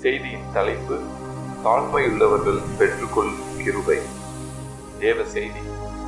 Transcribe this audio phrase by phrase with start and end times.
[0.00, 0.95] செய்தியின் தலைப்பு
[1.63, 3.97] தாழ்மையுள்ளவர்கள் பெற்றுக்கொள் கிருபை
[5.01, 5.61] தேவ செய்தி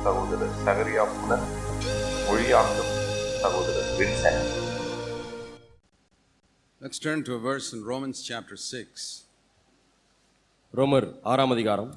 [0.04, 1.44] சகோதரர் சகரியா புனர்
[2.26, 2.92] மொழியாக்கம்
[3.42, 4.50] சகோதரர் Vincent
[6.80, 9.04] Let's turn to a verse in Romans chapter 6.
[10.74, 11.92] ரோமர் ஆறாம் அதிகாரம்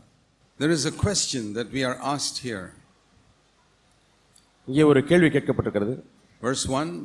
[0.60, 2.66] There is a question that we are asked here.
[4.68, 5.96] இங்கே ஒரு கேள்வி கேட்கப்பட்டிருக்கிறது
[6.42, 6.96] Verse 1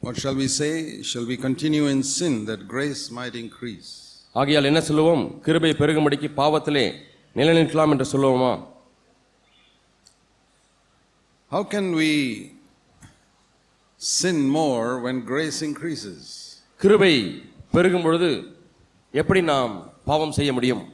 [0.00, 0.72] What shall we say?
[1.02, 3.90] Shall we continue in sin that grace might increase?
[4.38, 6.86] ஆகையால் என்ன சொல்லுவோம் கிருபை பெருகும்படிக்கு பாவத்திலே
[7.36, 8.52] நிலைநிற்கலாம் என்று சொல்லுவோமா
[11.50, 12.10] How can we
[14.00, 16.22] sin more when grace increases?
[16.80, 17.12] கிருபை
[17.72, 18.28] பெருகும் பொழுது
[19.14, 19.72] எப்படி நாம்
[20.04, 20.84] பாவம் செய்ய முடியும்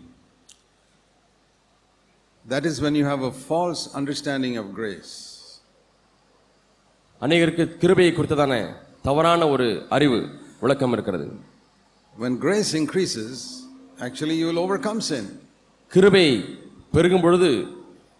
[2.45, 5.12] That is when you have a false understanding of grace.
[7.23, 8.55] அநேகருக்கு கிருபையை குறித்ததான
[9.03, 10.19] தவறான ஒரு அறிவு
[10.61, 11.27] விளக்கம் இருக்கிறது
[12.16, 13.36] When grace increases,
[14.00, 15.26] actually you will overcome sin.
[15.91, 16.26] கிருபை
[16.94, 17.50] பெருகும் பொழுது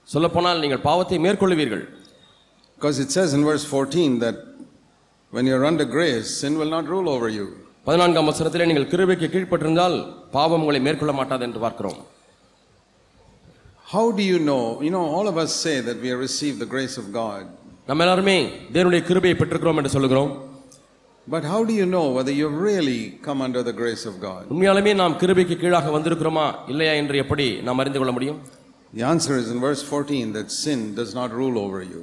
[0.10, 1.84] சொல்லப்போனால் நீங்கள் பாவத்தை மேற்கொள்ளுவீர்கள்
[2.78, 4.38] Because it says in verse 14 that
[5.34, 7.48] when you're under grace, sin will not rule over you.
[7.88, 9.98] பதினான்காம் வசனத்திலே நீங்கள் கிருபைக்கு கீழ்ப்பட்டிருந்தால்
[10.38, 12.00] பாவம் உங்களை மேற்கொள்ள மாட்டாது என்று பார்க்கிறோம்
[13.86, 14.64] How do you know?
[14.86, 17.44] You know, all of us say that we have received the grace of God.
[17.88, 18.36] நம்ம எல்லாருமே
[18.74, 20.32] தேவனுடைய கிருபையை பெற்றிருக்கிறோம் என்று சொல்லுகிறோம்
[21.28, 24.42] But how do you know whether you've really come under the grace of God?
[24.54, 28.40] உண்மையாலுமே நாம் கிருபைக்கு கீழாக வந்திருக்கிறோமா இல்லையா என்று எப்படி நாம் அறிந்து கொள்ள முடியும்
[28.94, 32.02] The answer is in verse 14 that sin does not rule over you.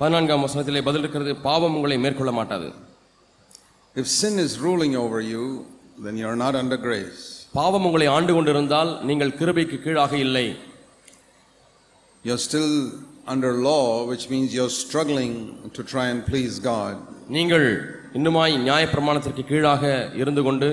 [0.00, 2.68] பதினான்காம் வசனத்திலே பதில் இருக்கிறது பாவம் உங்களை மேற்கொள்ள மாட்டாது
[3.96, 5.44] If sin is ruling over you,
[6.04, 7.20] then you're not under grace.
[7.58, 10.46] பாவம் உங்களை ஆண்டு கொண்டிருந்தால் நீங்கள் கிருபைக்கு கீழாக இல்லை
[12.24, 12.72] You're still
[13.26, 15.34] under law, which means you're struggling
[15.76, 16.94] to try and please God.
[17.36, 17.66] நீங்கள்
[18.13, 19.83] இன்னுமாய் நியாயப்பிரமாணத்திற்கு கீழாக
[20.13, 20.67] இருந்து கொண்டு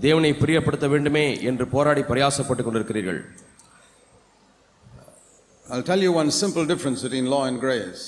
[0.00, 3.20] தேவனை பிரியப்படுத்த வேண்டுமே என்று போராடி பிரயாசப்பட்டுக் கொண்டிருக்கிறீர்கள்
[5.66, 8.02] I'll tell you one simple difference between law and grace.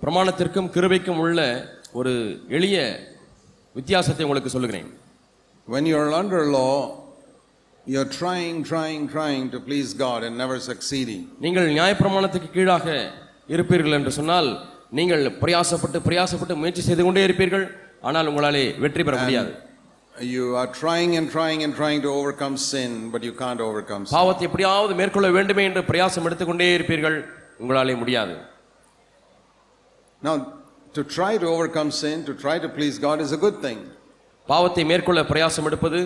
[0.00, 1.40] பிரமாணத்திற்கும் கிருபைக்கும் உள்ள
[1.92, 2.12] ஒரு
[2.48, 2.76] எளிய
[3.76, 4.88] வித்தியாசத்தை உங்களுக்கு சொல்லுகிறேன்
[5.66, 6.74] When you're under law,
[7.86, 11.22] you're trying, trying, trying to please God and never succeeding.
[11.40, 12.86] நீங்கள் நியாயப்பிரமாணத்துக்கு கீழாக
[13.54, 14.50] இருப்பீர்கள் என்று சொன்னால்
[14.90, 17.64] நீங்கள் பிரயாசப்பட்டு பிரயாசப்பட்டு முயற்சி செய்து கொண்டே இருப்பீர்கள்
[18.08, 19.52] ஆனால் உங்களாலே வெற்றி பெற முடியாது
[20.34, 24.14] You are trying and trying and trying to overcome sin, but you can't overcome sin.
[24.16, 27.16] பாவத்தை எப்படியாவது மேற்கொள்ள வேண்டுமே என்று பிரயாசம் எடுத்துக்கொண்டே இருப்பீர்கள்
[27.62, 28.34] உங்களாலே முடியாது
[30.22, 30.34] Now,
[30.94, 33.80] to try to overcome sin, to try to please God is a good thing.
[34.48, 36.00] பாவத்தை மேற்கொள்ள பிரயாசம் எடுப்பது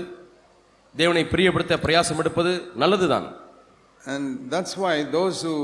[0.95, 3.29] தேவனை பிரியப்படுத்த பிரயாசம் எடுப்பது நல்லதுதான்
[4.05, 5.57] And that's why those who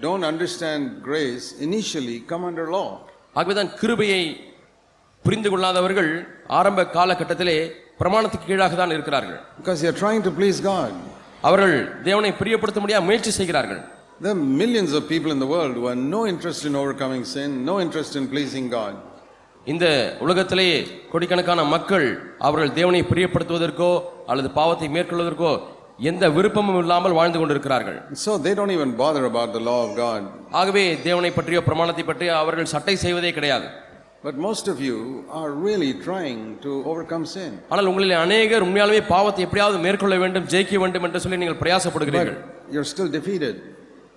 [0.00, 2.88] don't understand grace initially come under law.
[3.36, 4.22] ஆகவேதான் கிருபையை
[5.26, 6.10] புரிந்து கொள்ளாதவர்கள்
[6.58, 7.56] ஆரம்ப காலகட்டத்திலே
[8.00, 10.90] பிரமாணத்துக்கு கீழாக தான் இருக்கிறார்கள் Because you're trying to please God.
[11.42, 13.82] அவர்கள் தேவனை பிரியப்படுத்த முடியாத முயற்சி செய்கிறார்கள்
[14.20, 17.50] There are millions of people in the world who have no interest in overcoming sin,
[17.64, 18.94] no interest in pleasing God.
[19.66, 19.86] இந்த
[20.24, 20.66] உலகத்திலே
[21.12, 22.06] கோடிக்கணக்கான மக்கள்
[22.40, 23.90] அவர்கள் தேவனை பிரியப்படுத்துவதற்கோ
[24.30, 25.52] அல்லது பாவத்தை மேற்கொள்வதற்கோ
[26.02, 30.22] எந்த விருப்பமும் இல்லாமல் வாழ்ந்து கொண்டிருக்கிறார்கள் So they don't even bother about the law of God.
[30.60, 33.66] ஆகவே தேவனை பற்றியோ பிரமாணத்தை பற்றியோ அவர்கள் சட்டை செய்வதே கிடையாது
[34.25, 34.97] But most of you
[35.39, 37.51] are really trying to overcome sin.
[37.71, 42.73] ஆனால் உங்களில் அநேகர் உண்மையாலுமே பாவத்தை எப்படியாவது மேற்கொள்ள வேண்டும் ஜெயிக்க வேண்டும் என்று சொல்லி நீங்கள் பிரயாசப்படுகிறீர்கள் But
[42.75, 43.55] you're still defeated.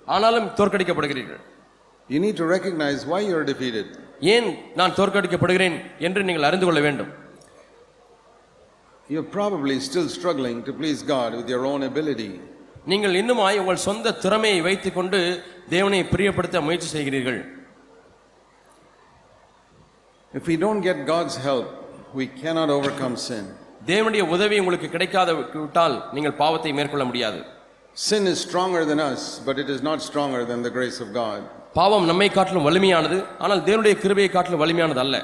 [0.08, 1.42] ஆனாலும் தோற்கடிக்கப்படுகிறீர்கள்
[2.08, 3.86] You need to recognize why you're defeated.
[4.34, 4.48] ஏன்
[4.80, 5.76] நான் தோற்கடிக்கப்படுகிறேன்
[6.06, 7.10] என்று நீங்கள் அறிந்து கொள்ள வேண்டும்
[9.08, 12.30] You're probably still struggling to please God with your own ability.
[12.92, 15.18] நீங்கள் இன்னுமாய் உங்கள் சொந்த திறமையை வைத்துக்கொண்டு
[15.68, 17.38] தேவனை பிரியப்படுத்த முயற்சி செய்கிறீர்கள்
[20.32, 21.66] If we don't get God's help,
[22.14, 23.44] we cannot overcome sin.
[23.86, 27.40] தேவனுடைய உதவி உங்களுக்கு கிடைக்காத விட்டால் நீங்கள் பாவத்தை மேற்கொள்ள முடியாது
[27.96, 31.40] Sin is stronger than us, but it is not stronger than the grace of God.
[31.78, 35.16] பாவம் நம்மை காட்டிலும் வலிமையானது ஆனால் தேவனுடைய கிருபையை காட்டிலும் வலிமையானது அல்ல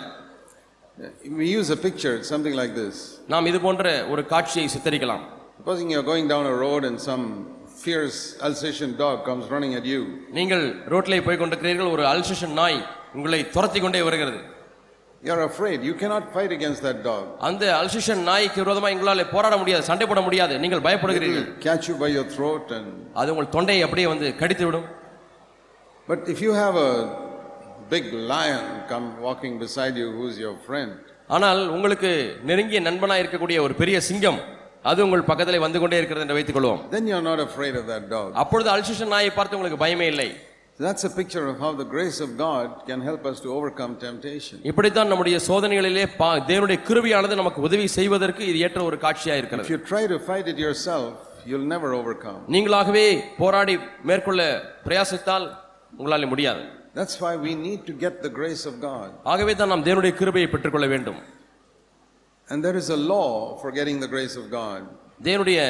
[1.32, 2.94] We use a picture, it's something like this.
[3.32, 5.24] நாம் இது போன்ற ஒரு காட்சியை சித்தரிக்கலாம்
[5.58, 7.24] Supposing you're going down a road and some
[7.82, 10.00] fierce Alsatian dog comes running at you.
[10.38, 12.78] நீங்கள் ரோட்டிலே போய் கொண்டிருக்கிறீர்கள் ஒரு அல்சேஷன் நாய்
[13.18, 14.41] உங்களை துரத்தி கொண்டே வருகிறது
[15.27, 15.77] You're afraid.
[15.81, 17.23] You cannot fight against that dog.
[17.47, 22.09] அந்த அல்சேஷன் நாய்க்கு விரோதமாக உங்களால் போராட முடியாது சண்டை போட முடியாது நீங்கள் பயப்படுகிறீர்கள் catch you by
[22.17, 22.89] your throat and
[23.22, 24.85] அது உங்கள் தொண்டையை அப்படியே வந்து கடித்து விடும்
[26.07, 26.91] but if you have a
[27.93, 30.91] big lion come walking beside you who's your friend,
[31.35, 32.11] ஆனால் உங்களுக்கு
[32.49, 34.39] நெருங்கிய நண்பனாக இருக்கக்கூடிய ஒரு பெரிய சிங்கம்
[34.91, 38.28] அது உங்கள் பக்கத்திலே வந்து கொண்டே இருக்கிறது என்று வைத்துக் கொள்வோம் then not afraid of that dog.
[38.43, 40.29] அப்பொழுது அல்சேஷன் நாயை பார்த்து உங்களுக்கு பயமே இல்லை
[40.78, 44.56] That's a picture of how the grace of God can help us to overcome temptation.
[44.62, 49.72] இப்படித்தான் நம்முடைய சோதனைகளிலே பா- தேவனுடைய கிருபையானது நமக்கு உதவி செய்வதற்கு இது ஏற்ற ஒரு காட்சியா If இருக்கிறது
[49.74, 51.10] you try to fight it yourself,
[51.47, 52.41] you'll never overcome.
[52.54, 53.06] நீங்களாகவே
[53.38, 54.41] போராடி மேற்கொள்ள
[54.86, 55.47] பிரயாசித்தால்
[55.98, 56.62] உங்களால முடியாது
[56.94, 59.09] That's why we need to get the grace of God.
[59.32, 61.21] ஆகவே தான் நாம் தேவனுடைய கிருபையை பெற்றுக்கொள்ள வேண்டும்
[62.48, 63.28] And there is a law
[63.60, 64.80] for getting the grace of God.
[65.22, 65.60] தேவனுடைய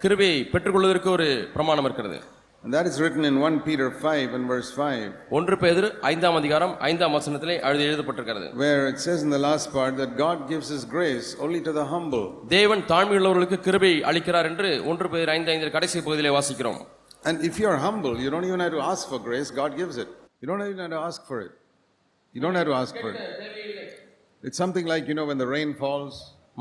[0.00, 2.18] கிருபையை பெற்றுக்கொள்வதற்கு ஒரு பிரமாணம் இருக்கிறது
[2.64, 6.72] And that is written in 1 Peter 5 and verse 5, ஒன்று பேதுரு ஐந்தாம் அதிகாரம்
[6.88, 10.84] ஐந்தாம் வசனத்திலே எழுதி எழுதப்பட்டிருக்கிறது where it says in the last part that God gives His
[10.96, 12.26] grace only to the humble.
[12.56, 16.80] தேவன் தாழ்மையுள்ளவர்களுக்கு கிருபை அளிக்கிறார் என்று ஒன்று பேர் ஐந்து ஐந்து கடைசி பகுதியிலே வாசிக்கிறோம்
[17.24, 19.96] And if you are humble, you don't even have to ask for grace, God gives
[20.04, 20.10] it.
[20.42, 21.52] You don't even have to ask for it.
[22.34, 23.18] You don't have to ask for it.
[24.42, 26.14] It's something like, you know, when the rain falls,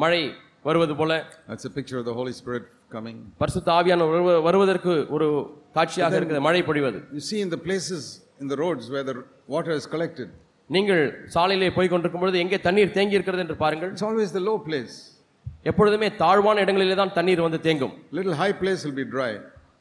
[0.04, 0.24] மழை
[0.68, 1.14] வருவது போல
[1.50, 2.64] that's a picture of the Holy Spirit
[2.97, 3.17] coming.
[3.43, 5.27] பரிசுத்த ஆவியான வருவ- வருவதற்கு ஒரு
[5.75, 8.03] காட்சியாக இருக்குது மழை பொழிவது You see in the places
[8.43, 9.17] in the roads where the
[9.49, 10.29] water is collected,
[10.71, 11.03] நீங்கள்
[11.35, 14.95] சாலையிலே போய் கொண்டிருக்கும் பொழுது எங்கே தண்ணீர் தேங்கி இருக்கிறது என்று பாருங்கள் it's always the low place.
[15.65, 19.33] எப்பொழுதுமே தாழ்வான இடங்களிலே தான் தண்ணீர் வந்து தேங்கும் Little high place will be dry.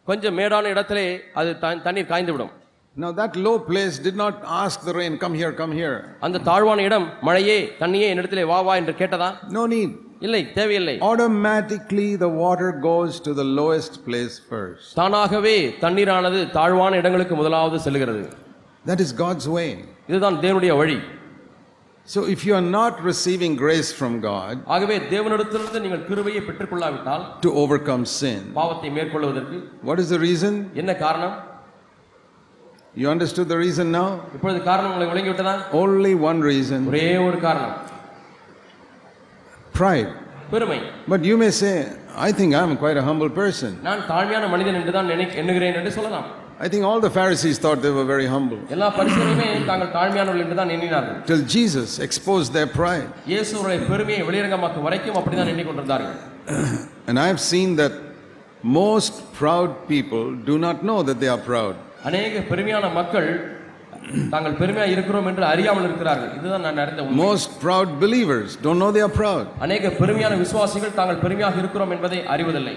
[0.07, 1.49] கொஞ்சம் மேடான இடத்திலே அது
[1.87, 2.53] தண்ணீர் காய்ந்து விடும்
[2.95, 5.95] Now that low place did not ask the rain, come here, come here.
[6.19, 9.91] அந்த தாழ்வான இடம் மழையே தண்ணியே என்னிடத்திலே வா வா என்று கேட்டதா No need.
[10.26, 14.86] இல்லை தேவையில்லை Automatically the water goes to the lowest place first.
[15.00, 18.24] தானாகவே தண்ணீரானது தாழ்வான இடங்களுக்கு முதலாவது செல்கிறது
[18.86, 19.70] That is God's way.
[20.10, 20.98] இதுதான் தேவனுடைய வழி
[22.06, 27.50] So if you are not receiving grace from God ஆகவே தேவனிடத்திலிருந்து நீங்கள் கிருபையை பெற்றுக்கொள்ளாவிட்டால் to
[27.62, 29.58] overcome sin, பாவத்தை மேற்கொள்வதற்கு
[29.90, 30.54] what is the reason?
[30.82, 31.36] என்ன காரணம்
[32.94, 34.08] You understood the reason now?
[34.36, 37.74] இப்பொழுது காரணம் உங்களுக்கு விளங்கிவிட்டதா Only one reason ஒரே ஒரு காரணம்
[39.72, 40.10] pride.
[40.52, 40.78] பெருமை
[41.12, 41.74] But you may say,
[42.28, 43.70] I think I'm quite a humble person.
[43.88, 46.28] நான் தாழ்மையான மனிதன் என்று தான் நினை எண்ணுகிறேன் என்று சொல்லலாம்
[46.60, 48.60] I think all the Pharisees thought they were very humble.
[48.74, 53.08] எல்லா பரிசுகளுமே தாங்கள் தாழ்மையானவர்கள் என்று தான் எண்ணினார்கள் Till Jesus exposed their pride.
[53.32, 56.16] இயேசுடைய பெருமையை வெளியரங்கமாக்கும் வரைக்கும் அப்படிதான் எண்ணிக்கொண்டிருந்தார்கள்
[57.08, 57.94] And I have seen that
[58.80, 61.74] most proud people do not know that they are proud.
[62.08, 63.28] அநேக பெருமையான மக்கள்
[64.32, 68.90] தாங்கள் பெருமையா இருக்கிறோம் என்று அறியாமல் இருக்கிறார்கள் இதுதான் நான் அறிந்த உண்மை Most proud believers don't know
[68.96, 69.44] they are proud.
[69.66, 72.76] அநேக பெருமையான விசுவாசிகள் தாங்கள் பெருமையாக இருக்கிறோம் என்பதை அறிவதில்லை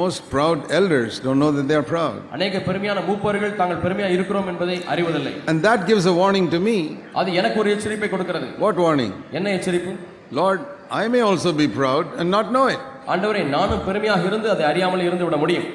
[0.00, 2.18] Most proud elders don't know that they are proud.
[2.36, 6.76] அநேக பெருமையான மூப்பர்கள் தாங்கள் பெருமையா இருக்கிறோம் என்பதை அறிவதில்லை And that gives a warning to me.
[7.20, 9.12] அது எனக்கு ஒரு எச்சரிப்பை கொடுக்கிறது What warning?
[9.38, 9.92] என்ன எச்சரிப்பு
[10.40, 10.60] Lord,
[11.00, 12.80] I may also be proud and not know it.
[13.12, 15.68] ஆண்டவரே நானும் பெருமையாக இருந்து அதை அறியாமல் இருந்து விட முடியும்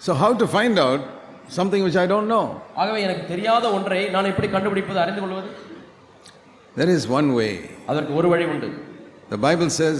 [0.00, 1.02] So, how to find out
[1.50, 2.44] something which I don't know?
[2.82, 5.48] ஆகவே எனக்கு தெரியாத ஒன்றை நான் எப்படி கண்டுபிடிப்பது அறிந்து கொள்வது
[6.76, 7.52] There is one way.
[7.90, 8.68] அதற்கு ஒரு வழி உண்டு
[9.34, 9.98] The Bible says,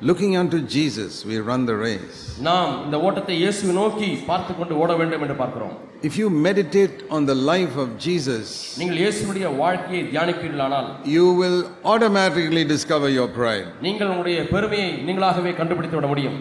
[0.00, 2.18] looking unto Jesus, we run the race.
[2.48, 5.74] நாம் இந்த ஓட்டத்தை இயேசு நோக்கி பார்த்து கொண்டு ஓட வேண்டும் என்று பார்க்கிறோம்
[6.08, 8.44] If you meditate on the life of Jesus,
[8.80, 11.58] நீங்கள் இயேசுடைய வாழ்க்கையை தியானிப்பீர்களானால் you will
[11.92, 13.68] automatically discover your pride.
[13.86, 16.38] நீங்கள் உங்களுடைய பெருமையை நீங்களாகவே கண்டுபிடித்து விட முடியும்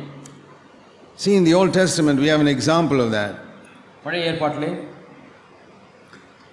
[1.18, 3.34] See, in the Old Testament, we have an example of that.
[4.05, 4.73] பழைய ஏற்பாட்டிலே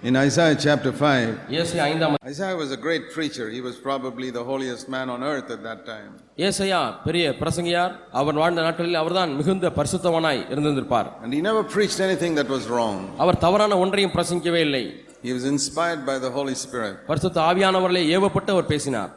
[0.03, 3.45] In Isaiah chapter 5, இயேசு ஐந்தாம் Isaiah was a great preacher.
[3.56, 6.07] He was probably the holiest man on earth at that time.
[6.48, 12.33] ஏசையா பெரிய பிரசங்கியார் அவர் வாழ்ந்த நாட்களில் அவர்தான் மிகுந்த பரிசுத்தவனாய் இருந்திருப்பார் And he never preached anything
[12.39, 12.98] that was wrong.
[13.24, 14.83] அவர் தவறான ஒன்றையும் பிரசங்கிக்கவே இல்லை
[15.27, 16.95] He was inspired by the Holy Spirit.
[17.12, 19.12] பரிசுத்த ஆவியானவர்களே ஏவப்பட்டு அவர் பேசினார்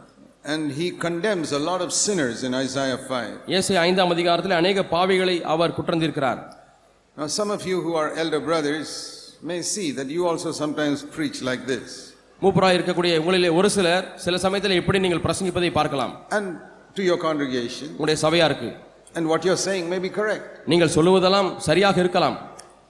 [0.54, 3.32] And he condemns a lot of sinners in Isaiah 5.
[3.54, 6.43] இயேசு ஐந்தாம் அதிகாரத்தில் அநேக பாவிகளை அவர் குற்றந்திருக்கிறார்
[7.16, 8.88] Now, some of you who are elder brothers
[9.40, 11.88] may see that you also sometimes preach like this.
[12.42, 16.46] மூப்பராய் இருக்கக்கூடிய உங்களிலே ஒரு சிலர் சில சமயத்தில் எப்படி நீங்கள் பிரசங்கிப்பதை பார்க்கலாம் And
[16.96, 18.70] to your congregation, உங்களுடைய சபையாருக்கு
[19.16, 20.46] and what you're saying may be correct.
[20.72, 22.36] நீங்கள் சொல்லுவதெல்லாம் சரியாக இருக்கலாம்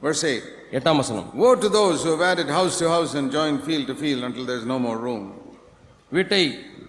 [0.03, 3.61] Verse 8 எட்டாம் வசனம் Woe to those who have added house to house and joined
[3.69, 5.23] field to field until there's no more room.
[6.13, 6.43] வீட்டை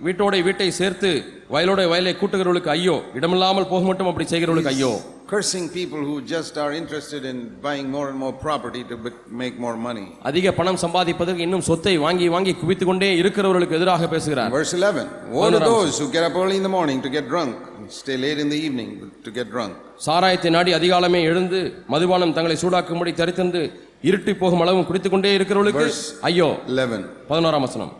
[0.08, 1.12] வீட்டோட வீட்டை சேர்த்து
[1.54, 4.94] வயலோட வயலை கூட்டுகிறவர்களுக்கு ஐயோ இடமில்லாமல் போக மட்டும் அப்படி செய்கிறவர்களுக்கு ஐயோ
[5.27, 9.55] Cursing people who just are interested in buying more and more property to be- make
[9.59, 10.07] more money.
[10.29, 15.05] அதிக பணம் சம்பாதிப்பதற்கு இன்னும் சொத்தை வாங்கி வாங்கி குவித்து கொண்டே இருக்கிறவர்களுக்கு எதிராக பேசுகிறார் Verse 11
[15.37, 18.17] Woe to those who get up early in the morning to get drunk and stay
[18.25, 18.91] late in the evening
[19.27, 19.75] to get drunk.
[20.07, 21.61] சாராயத்தை நாடி அதிகாலமே எழுந்து
[21.95, 23.63] மதுபானம் தங்களை சூடாக்கும்படி தரித்திருந்து
[24.11, 27.93] இருட்டி போகும் அளவும் குடித்துக் கொண்டே இருக்கிறவர்களுக்கு Verse- ஐயோ 11 பதினோராம் வசனம்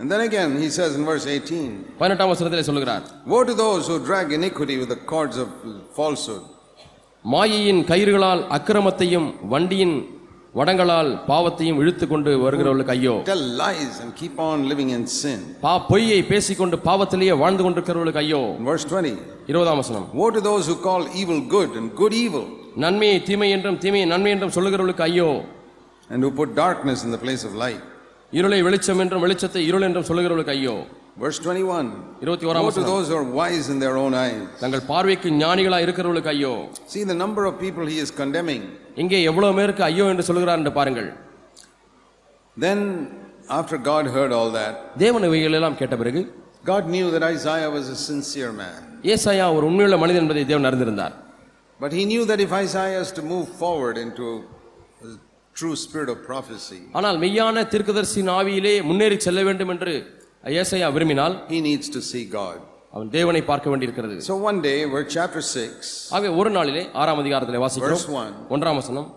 [0.00, 1.66] And then again he says in verse 18
[2.00, 5.48] பதினெட்டாம் வசனத்திலே சொல்லுகிறார் Woe to those who drag iniquity with the cords of
[5.98, 6.42] falsehood.
[7.25, 9.95] மாயையின் கயிறுகளால் அக்கிரமத்தையும் வண்டியின்
[10.59, 13.13] வடங்களால் பாவத்தையும் இழுத்து கொண்டு வருகிறவர்களுக்கு ஐயோ.
[13.25, 15.39] Tell lies and keep on living in sin.
[15.65, 18.41] பா பொய்யை பேசிக்கொண்டு பாவத்திலேயே வாழ்ந்து கொண்டிருக்கிறவர்களுக்கு ஐயோ.
[18.69, 19.11] Verse 20
[19.51, 20.07] இருபதாம் வசனம்.
[20.21, 22.45] Woe to those who call evil good and good evil,
[22.85, 25.29] நன்மையை தீமை என்றும் தீமையை நன்மை என்றும் சொல்லுகிறவர்களுக்கு ஐயோ.
[26.09, 27.83] And who put darkness in the place of light.
[28.31, 30.75] இருளை வெளிச்சம் என்றும் வெளிச்சத்தை இருள் என்றும் சொல்லுகிறவர்களுக்கு ஐயோ.
[31.18, 31.90] Verse 21
[32.22, 34.40] இருபத்தி ஓராம் Woe to வசனம் those who are wise in their own eyes.
[34.62, 36.52] தங்கள் பார்வைக்கு ஞானிகளா இருக்கிறவர்களுக்கு ஐயோ
[36.94, 38.62] See the number of people he is condemning.
[39.02, 41.08] இங்கே எவ்வளவு பேருக்கு ஐயோ என்று சொல்கிறார் என்று பாருங்கள்
[42.56, 42.80] Then,
[43.50, 46.20] after God heard all that, தேவன் இவைகள் எல்லாம் கேட்ட பிறகு
[46.64, 48.76] God knew that Isaiah was a sincere man.
[49.14, 51.14] ஏசாயா ஒரு உண்மையுள்ள மனிதன் என்பதை தேவன் அறிந்திருந்தார்
[51.80, 54.26] But he knew that if Isaiah is to move forward into
[55.04, 55.14] a
[55.56, 59.94] true spirit of prophecy, ஆனால் மெய்யான தீர்க்கதரிசியின் ஆவியிலே முன்னேறி செல்ல வேண்டும் என்று
[60.60, 62.56] ஏசாயா விரும்பினால் he needs to see God.
[62.96, 67.62] அவன் தேவனை பார்க்க வேண்டியிருக்கிறது So one day, we're chapter 6, ஆகவே ஒரு நாளிலே ஆறாம் அதிகாரத்திலே
[67.64, 69.08] வாசிக்கிறோம் verse 1, ஒன்றாம் வசனம்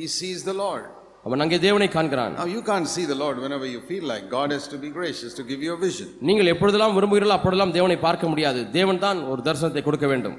[0.00, 0.84] he sees the Lord.
[1.26, 4.24] அவன் அங்கே தேவனை காண்கிறான் Now, you can't see the Lord whenever you feel like.
[4.38, 6.08] God has to be gracious to give you a vision.
[6.28, 10.38] நீங்கள் எப்பொழுதெல்லாம் விரும்புகிறீர்களோ அப்பொழுதெல்லாம் தேவனை பார்க்க முடியாது தேவன் தான் ஒரு தரிசனத்தை கொடுக்க வேண்டும்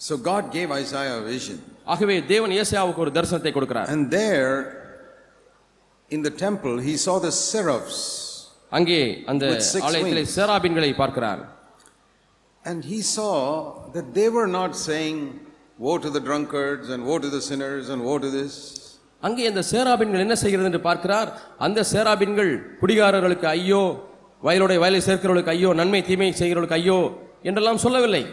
[0.00, 1.58] So, God gave Isaiah a vision.
[1.92, 4.52] ஆகவே தேவன் ஏசாயாவுக்கு ஒரு தரிசனத்தை கொடுக்கிறார் And there,
[6.10, 8.00] in the temple, he saw the seraphs.
[8.71, 8.99] அங்கே
[9.31, 9.43] அந்த
[9.87, 10.23] ஆலயத்திலே.
[10.37, 11.43] சேராபின்களை பார்க்கிறார்
[12.63, 13.33] And he saw
[13.95, 15.17] that they were not saying,
[15.79, 18.53] Woe to the drunkards, and woe to the sinners, and woe to this.
[19.23, 21.29] அங்கே அந்த சேராபின்கள் என்ன செய்கிறது என்று பார்க்கிறார்
[21.65, 23.81] அந்த சேராபின்கள் குடிகாரர்களுக்கு ஐயோ
[24.43, 26.99] வயலுடைய வயலை சேர்க்கிறவர்களுக்கு ஐயோ நன்மை தீமை செய்கிறவர்களுக்கு ஐயோ
[27.49, 28.23] என்றெல்லாம் சொல்லவில்லை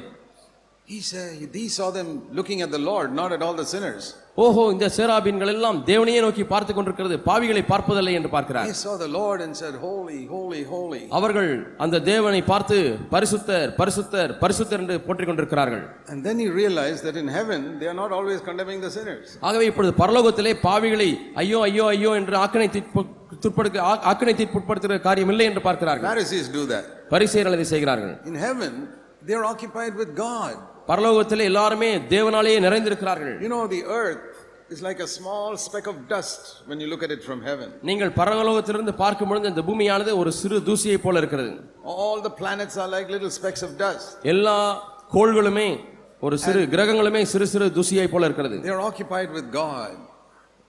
[0.89, 4.05] He said, He saw them looking at the Lord, not at all the sinners.
[4.37, 9.09] ஓஹோ இந்த சேராபின்கள் எல்லாம் தேவனையே நோக்கி பார்த்து கொண்டிருக்கிறது பாவிகளை பார்ப்பதில்லை என்று பார்க்கிறார் He saw the
[9.11, 11.01] Lord and said, Holy, holy, holy.
[11.19, 11.51] அவர்கள்
[11.85, 12.79] அந்த தேவனை பார்த்து
[13.13, 17.99] பரிசுத்தர் பரிசுத்தர் பரிசுத்தர் என்று போற்றிக் கொண்டிருக்கிறார்கள் And then he realized that in heaven, they are
[18.03, 19.29] not always condemning the sinners.
[19.49, 21.09] ஆகவே இப்பொழுது பரலோகத்திலே பாவிகளை
[21.45, 22.69] ஐயோ ஐயோ ஐயோ என்று ஆக்கனை
[23.45, 23.79] துட்படுத்த
[24.11, 26.85] ஆக்கனை தீர்ப்புட்படுத்துகிற காரியம் இல்லை என்று பார்க்கிறார்கள் Pharisees do that.
[27.15, 28.75] பரிசெயர்கள் அதை செய்கிறார்கள் In heaven,
[29.27, 30.55] they are occupied with God.
[30.89, 34.25] பரலோகத்திலே எல்லாருமே தேவனாலேயே நிறைந்திருக்கிறார்கள் You know, the earth
[34.75, 37.69] is like a small speck of dust when you look at it from heaven.
[37.91, 41.53] நீங்கள் பரலோகத்திலிருந்து பார்க்கும் பொழுது இந்த பூமியானது ஒரு சிறு தூசியை போல இருக்கிறது
[41.97, 44.09] All the planets are like little specks of dust.
[44.35, 44.59] எல்லா
[45.13, 45.69] கோள்களுமே
[46.23, 49.93] ஒரு சிறு கிரகங்களுமே சிறு சிறு தூசியை போல இருக்கிறது They are occupied with God.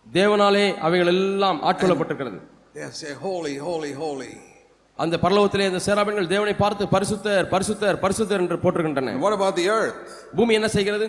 [0.08, 2.40] தேவனாலே அவைகள் எல்லாம் ஆட்கொள்ளப்பட்டிருக்கிறது
[2.78, 4.34] They say, Holy, holy, holy.
[5.00, 9.98] அந்த பரலோகத்திலே அந்த சேராபின்கள் தேவனை பார்த்து பரிசுத்தர் பரிசுத்தர் பரிசுத்தர் என்று போட்டிருக்கின்றன what about the earth?
[10.38, 11.08] பூமி என்ன செய்கிறது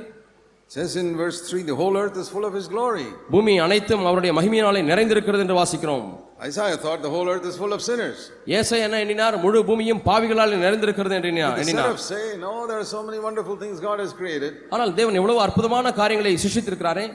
[0.71, 3.07] says in verse 3 the whole earth is full of his glory.
[3.35, 6.07] பூமி அனைத்தும் அவருடைய மகிமையினாலே நிறைந்திருக்கிறது என்று வாசிக்கிறோம்
[6.49, 8.19] Isaiah thought the whole earth is full of sinners.
[8.59, 13.03] ஏசை என்ன எண்ணினார் முழு பூமியும் பாவிகளால் நிறைந்திருக்கிறது என்று எண்ணினார் எண்ணினார் say, No, there are so
[13.09, 14.53] many wonderful things God has created.
[14.75, 17.07] ஆனால் தேவன் எவ்வளவு அற்புதமான காரியங்களை சிருஷ்டித்திருக்கிறாரே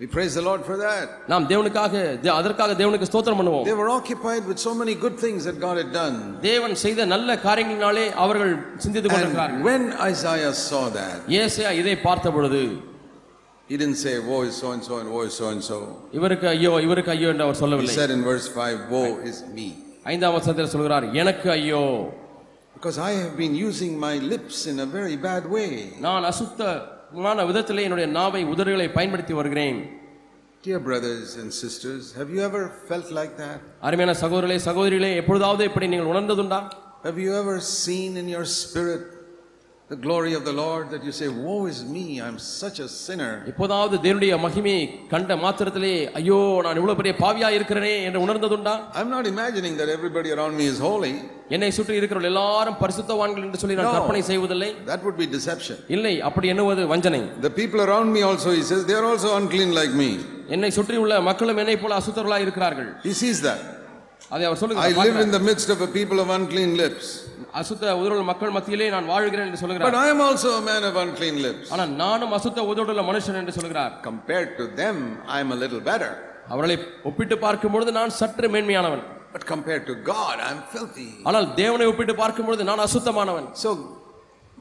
[0.00, 1.04] We praise the Lord for that.
[1.32, 5.40] நாம் தேவனுக்காக தே- அதற்காக தேவனுக்கு ஸ்தோத்திரம் பண்ணுவோம் They were occupied with so many good things
[5.48, 6.16] that God had done.
[6.42, 8.52] தேவன் செய்த நல்ல காரியங்களினாலே அவர்கள்
[8.84, 12.62] சிந்தித்துக் கொண்டிருக்கிறார்கள் And when Isaiah saw that, ஏசையா இதை பார்த்த பொழுது
[13.68, 15.78] he didn't say, Woe is so and so and woe is so and so.
[16.12, 19.68] இவருக்கு ஐயோ இவருக்கு ஐயோ என்று அவர் He சொல்லவில்லை said in verse 5, Woe is me.
[20.12, 21.84] ஐந்தாம் வசனத்தில் சொல்கிறார் எனக்கு ஐயோ
[22.76, 25.70] Because I have been using my lips in a very bad way.
[26.06, 26.26] நான்
[27.09, 29.79] அசுத்தமான விதத்திலே என்னுடைய நாவை உதடுகளை பயன்படுத்தி வருகிறேன்
[30.63, 33.59] Dear brothers and sisters, have you ever felt like that?
[33.87, 36.59] அருமையான சகோதரர்களே சகோதரிகளே எப்பொழுதாவது இப்படி நீங்கள் உணர்ந்ததுண்டா
[37.07, 39.03] Have you ever seen in your spirit
[39.89, 43.31] the glory of the Lord that you say, Woe is me, I'm such a sinner?
[43.51, 44.81] எப்போதாவது தேவனுடைய மகிமையை
[45.13, 50.31] கண்ட மாத்திரத்திலே ஐயோ நான் இவ்வளவு பெரிய பாவியா இருக்கிறேனே என்று உணர்ந்ததுண்டா I'm not imagining that everybody
[50.35, 51.13] around me is holy.
[51.55, 53.89] என்னை சுற்றி இருக்கிறவர்கள் எல்லாரும் பரிசுத்தவான்கள் என்று சொல்லி நான்.
[53.95, 55.77] கற்பனை செய்வதில்லை That would be deception.
[55.97, 59.73] இல்லை அப்படி எண்ணுவது வஞ்சனை The people around me also, he says, they are also unclean
[59.81, 60.11] like me.
[60.57, 63.63] என்னை சுற்றி உள்ள மக்களும் என்னை போல அசுத்தர்களாக இருக்கிறார்கள் He sees that.
[64.33, 65.35] அதை அவர் I சொல்லுகிறார் live in பார்க்கிறார்.
[65.37, 67.07] the midst of a people of unclean lips.
[67.53, 70.95] அசுத்த உதடுள்ள மக்கள் மத்தியிலே நான் வாழ்கிறேன் என்று But சொல்லுகிறார் I am also a man of
[71.03, 71.67] unclean lips.
[71.73, 76.11] ஆனால் நானும் அசுத்த உதடுள்ள மனுஷன் என்று சொல்கிறார் Compared to them, I am a little better.
[76.47, 79.03] அவர்களை ஒப்பிட்டு பார்க்கும் பொழுது நான் சற்று மேன்மையானவன்
[79.33, 81.09] But compared to God, I am filthy.
[81.23, 83.71] ஆனால் தேவனை ஒப்பிட்டு பார்க்கும் பொழுது நான் அசுத்தமானவன் So,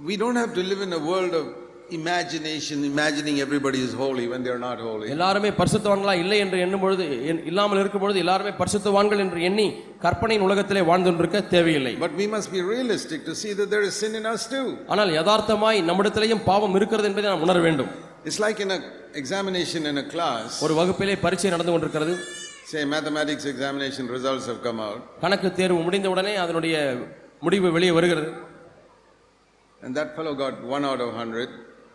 [0.09, 1.47] we don't have to live in a world of
[1.91, 5.07] imagination, imagining everybody is holy when they are not holy.
[5.15, 7.05] எல்லாருமே பரிசுத்தவான்களா இல்லை என்று எண்ணும் பொழுது
[7.51, 9.67] இல்லாமல் இருக்கும் பொழுது எல்லாருமே பரிசுத்தவான்கள் என்று எண்ணி
[10.05, 13.95] கற்பனையின் உலகத்திலே வாழ்ந்து கொண்டிருக்க தேவையில்லை But we must be realistic to see that there is
[14.03, 14.67] sin in us too.
[14.95, 17.91] ஆனால் யதார்த்தமாய் நம்மிடத்திலேயும் பாவம் இருக்கிறது என்பதை நாம் உணர வேண்டும்
[18.29, 18.81] It's like in a
[19.23, 20.49] examination in a class.
[20.67, 22.15] ஒரு வகுப்பிலே பரீட்சை நடந்து கொண்டிருக்கிறது
[22.73, 26.75] Say mathematics examination results have come out, கணக்கு தேர்வு முடிந்தவுடனே அதனுடைய
[27.47, 28.29] முடிவு வெளியே வருகிறது
[29.81, 31.49] and that fellow got one out of hundred.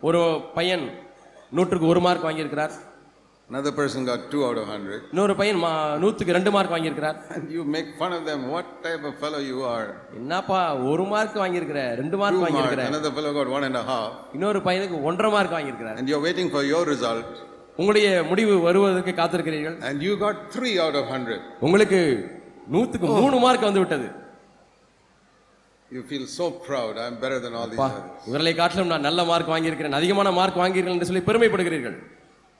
[0.06, 0.20] ஒரு
[0.54, 0.84] பையன்
[1.52, 2.74] நூற்றுக்கு ஒரு மார்க் வாங்கியிருக்கிறார்
[3.50, 5.00] Another person got two out of hundred.
[5.12, 8.40] இன்னொரு பையன் மா- நூற்றுக்கு ரெண்டு மார்க் வாங்கியிருக்கிறார் And you make fun of them.
[8.54, 9.88] What type of fellow you are?
[10.18, 12.40] என்னப்பா ஒரு மார்க் வாங்கியிருக்கிற ரெண்டு Two மார்க்.
[12.44, 14.08] வாங்கியிருக்கிற Another fellow got one and a half.
[14.36, 17.28] இன்னொரு பையனுக்கு ஒன்றரை மார்க் வாங்கியிருக்கிறார் And you're waiting for your result.
[17.78, 21.40] உங்களுடைய முடிவு வருவதற்கு காத்திருக்கிறீர்கள் and you got three out of hundred.
[21.60, 22.00] உங்களுக்கு
[22.70, 24.08] நூத்துக்கு மூணு மார்க் வந்து விட்டது
[25.94, 26.98] You feel so proud.
[26.98, 28.22] I'm better than all these பா, others.
[28.28, 31.96] இவர்களை காட்டிலும் நான் நல்ல மார்க் வாங்கியிருக்கிறேன் அதிகமான மார்க் வாங்கியிருக்கிறேன் என்று சொல்லி பெருமைப்படுகிறீர்கள்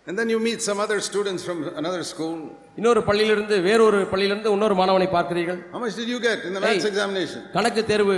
[0.07, 2.37] And then you meet some other students from another school.
[2.79, 6.87] இன்னொரு பள்ளியிலிருந்து வேறொரு பள்ளியிலிருந்து இன்னொரு மாணவனை பார்க்கிறீர்கள் How much did you get in the maths
[6.91, 7.41] examination?
[7.57, 8.17] கணக்கு தேர்வு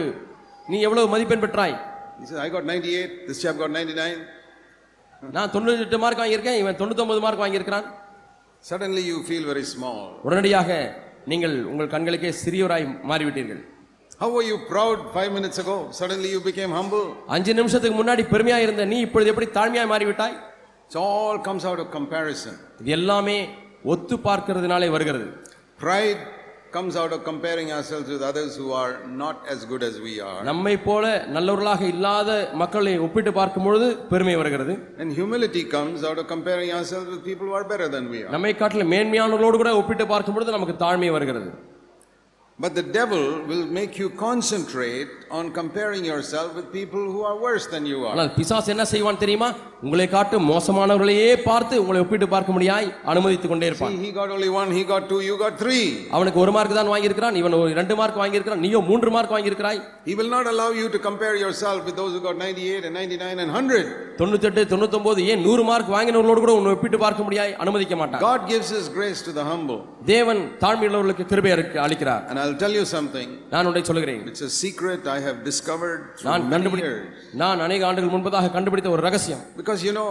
[0.66, 1.76] நீ எவ்வளவு மதிப்பெண் பெற்றாய்
[2.20, 5.30] He said, I got 98, this chap got 99.
[5.36, 7.86] நான் தொண்ணூத்தி எட்டு மார்க் வாங்கியிருக்கேன் இவன் தொண்ணூத்தொன்பது மார்க் வாங்கியிருக்கிறான்
[8.64, 9.98] Suddenly you feel very small.
[10.26, 10.68] உடனடியாக
[11.32, 13.62] நீங்கள் உங்கள் கண்களுக்கே சிறியோராய் மாறிவிட்டீர்கள்
[14.20, 15.76] How were you proud five minutes ago?
[15.92, 17.06] Suddenly you became humble.
[17.36, 20.36] அஞ்சு நிமிஷத்துக்கு முன்னாடி பெருமையா இருந்த நீ இப்பொழுது எப்படி தாழ்மையாய் மாறிவிட்டாய்
[20.90, 22.54] It all comes out of comparison.
[22.80, 23.36] இது எல்லாமே
[23.92, 25.26] ஒத்து பார்க்கிறதுனாலே வருகிறது
[25.80, 26.20] Pride
[26.76, 28.92] comes out of comparing ourselves with others who are
[29.22, 30.40] not as good as we are.
[30.50, 31.04] நம்மை போல
[31.36, 32.30] நல்லவர்களாக இல்லாத
[32.62, 37.48] மக்களை ஒப்பிட்டு பார்க்கும் பொழுது பெருமை வருகிறது And humility comes out of comparing ourselves with people
[37.50, 38.32] who are better than we are.
[38.36, 41.50] நம்மை காட்டிலும் மேன்மையானவர்களோடு கூட ஒப்பிட்டு பார்க்கும் பொழுது நமக்கு தாழ்மை வருகிறது
[42.59, 47.65] But the devil will make you concentrate on comparing yourself with people who are worse
[47.67, 48.11] than you are.
[48.13, 49.47] ஆனால் பிசாஸ் என்ன செய்வான் தெரியுமா
[49.85, 54.49] உங்களை காட்டும் மோசமானவர்களையே பார்த்து உங்களை ஒப்பிட்டு பார்க்க முடியாய் அனுமதித்துக் கொண்டே இருப்பான் See, he got only
[54.57, 55.85] one, he got two, you got three.
[56.17, 60.15] அவனுக்கு ஒரு மார்க் தான் வாங்கியிருக்கிறான் இவன் ஒரு ரெண்டு மார்க் வாங்கியிருக்கிறான் நீயோ மூன்று mark வாங்கியிருக்கிறாய் He
[60.19, 63.51] will not allow you to compare yourself with those who got 98 and 99 and
[63.55, 63.81] 100.
[64.21, 68.69] தொண்ணூத்தெட்டு தொண்ணூத்தொன்பது ஏன் நூறு மார்க் வாங்கினவர்களோடு கூட உன்னை ஒப்பிட்டு பார்க்க முடியாய் அனுமதிக்க மாட்டான் God gives
[68.77, 69.79] his grace to the humble.
[70.13, 73.29] தேவன் தாழ்மையுள்ளவர்களுக்கு கிருபை அளிக்க- அளிக்கிறார் And I'll tell you something.
[73.53, 77.07] நான் உன்னை சொல்கிறேன் It's a secret I have discovered through நான் many கண்டுபிடி years.
[77.43, 80.09] நான் அநேக ஆண்டுகள் முன்பதாக கண்டுபிடித்த ஒரு ரகசியம் Because you know,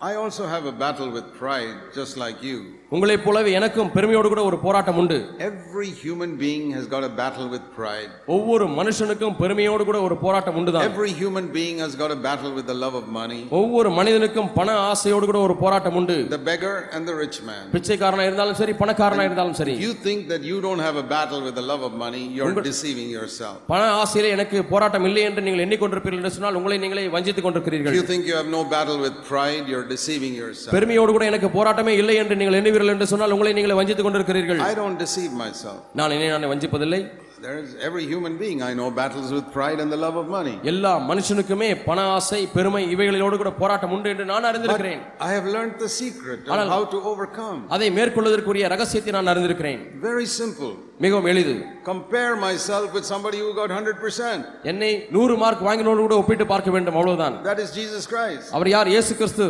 [0.00, 2.56] I also have a battle with pride, just like you.
[2.90, 5.16] உங்களைப் போலவே எனக்கும் பெருமையோடு கூட ஒரு போராட்டம் உண்டு
[5.46, 8.10] Every human being has got a battle with pride.
[8.34, 12.66] ஒவ்வொரு மனுஷனுக்கும் பெருமையோடு கூட ஒரு போராட்டம் உண்டுதான் Every human being has got a battle with
[12.72, 13.40] the love of money.
[13.60, 17.64] ஒவ்வொரு மனிதனுக்கும் பண ஆசையோடு கூட ஒரு போராட்டம் உண்டு The beggar and the rich man.
[17.74, 21.42] பிச்சைக்காரனா இருந்தாலும் சரி பணக்காரனா இருந்தாலும் சரி If you think that you don't have a battle
[21.48, 23.56] with the love of money, you're deceiving yourself.
[23.72, 27.98] பண ஆசையிலே எனக்கு போராட்டம் இல்லை என்று நீங்கள் எண்ணிக்கொண்டிருப்பீர்கள் என்று சொன்னால் உங்களை நீங்களே வஞ்சித்துக் If கொண்டிருக்கிறீர்கள்
[28.00, 30.72] you think you have no battle with pride, you're deceiving yourself.
[30.76, 34.75] பெருமையோடு கூட எனக்கு போராட்டமே இல்லை என்று நீங்கள் எண்ணுவீர்கள் என்று சொன்னால் உங்களை நீங்களே வஞ்சித்துக் கொண்டிருக்கிறீர்கள் I
[34.81, 35.79] don't deceive myself.
[35.99, 37.01] நான் என்னை நான் வஞ்சிப்பதில்லை
[37.43, 40.55] There's every human being I know battles with pride and the love of money.
[40.71, 45.75] எல்லா மனுஷனுக்குமே பண ஆசை பெருமை இவைகளோடு கூட போராட்டம் உண்டு என்று நான் அறிந்திருக்கிறேன் I have learned
[45.85, 47.59] the secret of ஆனால்- how to overcome.
[47.75, 50.73] அதை மேற்கொள்வதற்குரிய ரகசியத்தை நான் அறிந்திருக்கிறேன் Very simple.
[51.05, 54.39] மிகவும் எளிது Compare myself with somebody who got 100%.
[54.71, 58.47] என்னை நூறு மார்க் வாங்கினோடு கூட ஒப்பிட்டு பார்க்க வேண்டும் அவ்வளவுதான் That is Jesus Christ.
[58.57, 59.47] அவர் யார் இயேசு கிறிஸ்து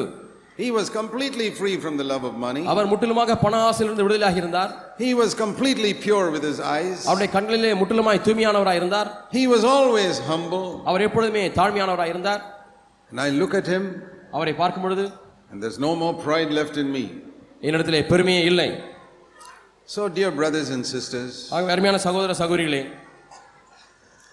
[0.59, 2.63] He was completely free from the love of money.
[2.73, 6.99] அவர் முற்றிலுமாக பண ஆசையிலிருந்து விடுதலையாக இருந்தார் He was completely pure with his eyes.
[7.09, 10.67] அவருடைய கண்களிலே முற்றிலுமாய் தூய்மையானவராய் இருந்தார் He was always humble.
[10.91, 12.43] அவர் எப்பொழுதுமே தாழ்மையானவராய் இருந்தார்
[13.11, 13.85] And I look at him,
[14.37, 15.07] அவரை பார்க்கும் பொழுது
[15.51, 17.05] and there's no more pride left in me.
[17.67, 18.69] என்னிடத்திலே பெருமையே இல்லை
[19.89, 22.83] So, dear brothers and sisters, ஆகவே அருமையான சகோதர சகோதரிகளே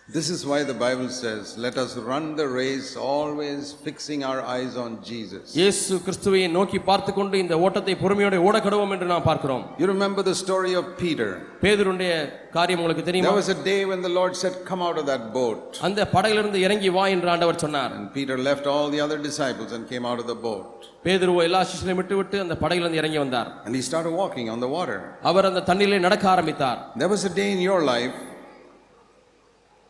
[0.07, 4.73] this is why the Bible says, Let us run the race always fixing our eyes
[4.75, 5.43] on Jesus.
[5.59, 10.23] இயேசு கிறிஸ்துவை நோக்கி பார்த்து கொண்டு இந்த ஓட்டத்தை பொறுமையோடு ஓட கடுவோம் என்று நாம் பார்க்கிறோம் You remember
[10.29, 11.29] the story of Peter.
[11.63, 12.11] பேதுருடைய
[12.57, 15.23] காரியம் உங்களுக்கு There தெரியுமா was a day when the Lord said, Come out of that
[15.37, 15.61] boat.
[15.89, 19.85] அந்த படகிலிருந்து இறங்கி வா என்று ஆண்டவர் சொன்னார் And Peter left all the other disciples and
[19.93, 20.65] came out of the boat.
[21.05, 24.71] பேதுருவோ எல்லா சிஷ்யரையும் விட்டு விட்டு அந்த படகிலிருந்து இறங்கி வந்தார் And he started walking on the
[24.77, 24.99] water.
[25.31, 28.17] அவர் அந்த தண்ணீரிலே நடக்க ஆரம்பித்தார் There was a day in your life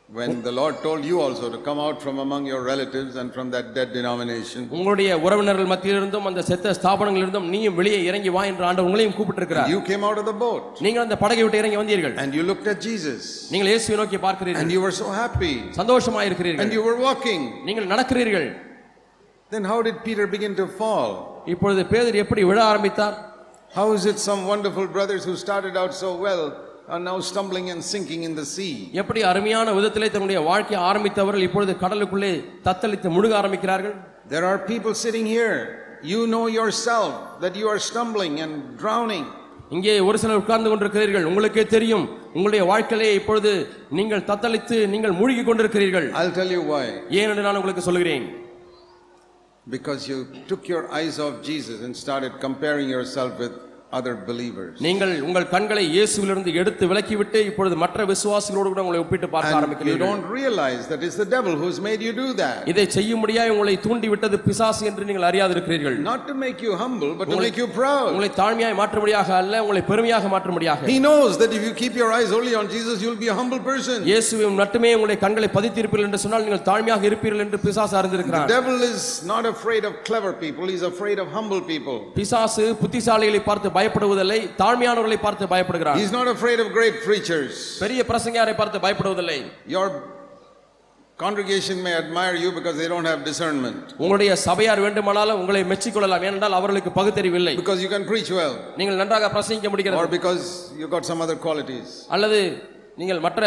[0.09, 3.49] when the Lord told you also to come out from among your relatives and from
[3.51, 4.61] that dead denomination.
[4.75, 9.79] உங்களுடைய உறவினர்கள் மத்தியிலிருந்தும் அந்த செத்த ஸ்தாபனங்களிலிருந்தும் நீயும் வெளியே இறங்கி வா என்று ஆண்டவர் உங்களையும் கூப்பிட்டிருக்கிறார் You
[9.91, 12.79] came out of the boat நீங்கள் அந்த படகை விட்டு இறங்கி வந்தீர்கள் and you looked at
[12.87, 13.21] Jesus
[13.53, 17.41] நீங்கள் இயேசுவை நோக்கி and பார்க்கிறீர்கள் you were so happy சந்தோஷமாக and இருக்கிறீர்கள் you were walking.
[17.69, 18.49] நீங்கள் நடக்கிறீர்கள்
[19.51, 21.09] Then how did Peter begin to fall?
[21.53, 23.15] இப்பொழுது பேதர் எப்படி விழ ஆரம்பித்தார்
[23.77, 26.43] How is it some wonderful brothers who started out so well
[26.87, 28.73] are now stumbling and sinking in the sea?
[29.01, 32.31] எப்படி அருமையான விதத்திலே தன்னுடைய வாழ்க்கையை ஆரம்பித்தவர்கள் இப்பொழுது கடலுக்குள்ளே
[32.67, 33.95] தத்தளித்து முழுக ஆரம்பிக்கிறார்கள்
[34.33, 35.55] There are people sitting here.
[36.11, 37.11] You know yourself
[37.43, 39.25] that you are stumbling and drowning.
[39.75, 43.51] இங்கே ஒரு சிலர் உட்கார்ந்து கொண்டிருக்கிறீர்கள் உங்களுக்கே தெரியும் உங்களுடைய வாழ்க்கையிலே இப்பொழுது
[43.99, 46.85] நீங்கள் தத்தளித்து நீங்கள் மூழ்கி கொண்டிருக்கிறீர்கள் I'll tell you why.
[47.19, 48.25] ஏன் என்று நான் உங்களுக்கு சொல்கிறேன்
[49.67, 53.55] Because you took your eyes off Jesus and started comparing yourself with
[53.93, 54.73] other believers.
[54.85, 59.59] நீங்கள் உங்கள் கண்களை இயேசுவிலிருந்து எடுத்து விலக்கிவிட்டு இப்பொழுது மற்ற விசுவாசிகளோடு கூட உங்களை ஒப்பிட்டு பார்க்க And you
[59.61, 62.59] ஆரம்பிக்கிறீர்கள் don't realize that it's the devil who's made you do that.
[62.71, 67.29] இதை செய்யும்படியாய் உங்களை தூண்டி விட்டது பிசாசு என்று நீங்கள் அறியாதிருக்கிறீர்கள் Not to make you humble, but
[67.33, 68.07] to make you proud.
[68.13, 72.31] உங்களை தாழ்மையாய் மாற்றும்படியாக அல்ல உங்களை பெருமையாக மாற்றும்படியாக He knows that if you keep your eyes
[72.39, 73.99] only on Jesus, you'll be a humble person.
[74.11, 78.79] இயேசுவை மட்டுமே உங்களுடைய கண்களை பதித்திருப்பீர்கள் என்று சொன்னால் நீங்கள் தாழ்மையாக இருப்பீர்கள் என்று பிசாசு அறிந்திருக்கிறார் The devil
[78.91, 81.99] is not afraid of clever people, he's afraid of humble people.
[82.21, 87.53] பிசாசு புத்திசாலிகளை பார்த்து பயப்படுவதில்லை தாழ்மையானவர்களை பார்த்து பயப்படுகிறார் He's not afraid of great preachers.
[87.83, 89.87] பெரிய பிரசங்கியாரை பார்த்து பயப்படுவதில்லை Your
[91.19, 96.57] congregation may admire you because they don't have discernment, உங்களுடைய சபையார் வேண்டுமானாலும் உங்களை மெச்சிக்கொள்ளலாம் ஏனென்றால்
[96.59, 100.43] அவர்களுக்கு பகுத்தறிவில்லை because you can preach well, நீங்கள் நன்றாக பிரசங்கிக்க or முடிகிறது because
[100.81, 101.87] you got some other qualities.
[102.15, 102.39] அல்லது
[102.97, 103.41] நீங்கள் மற்ற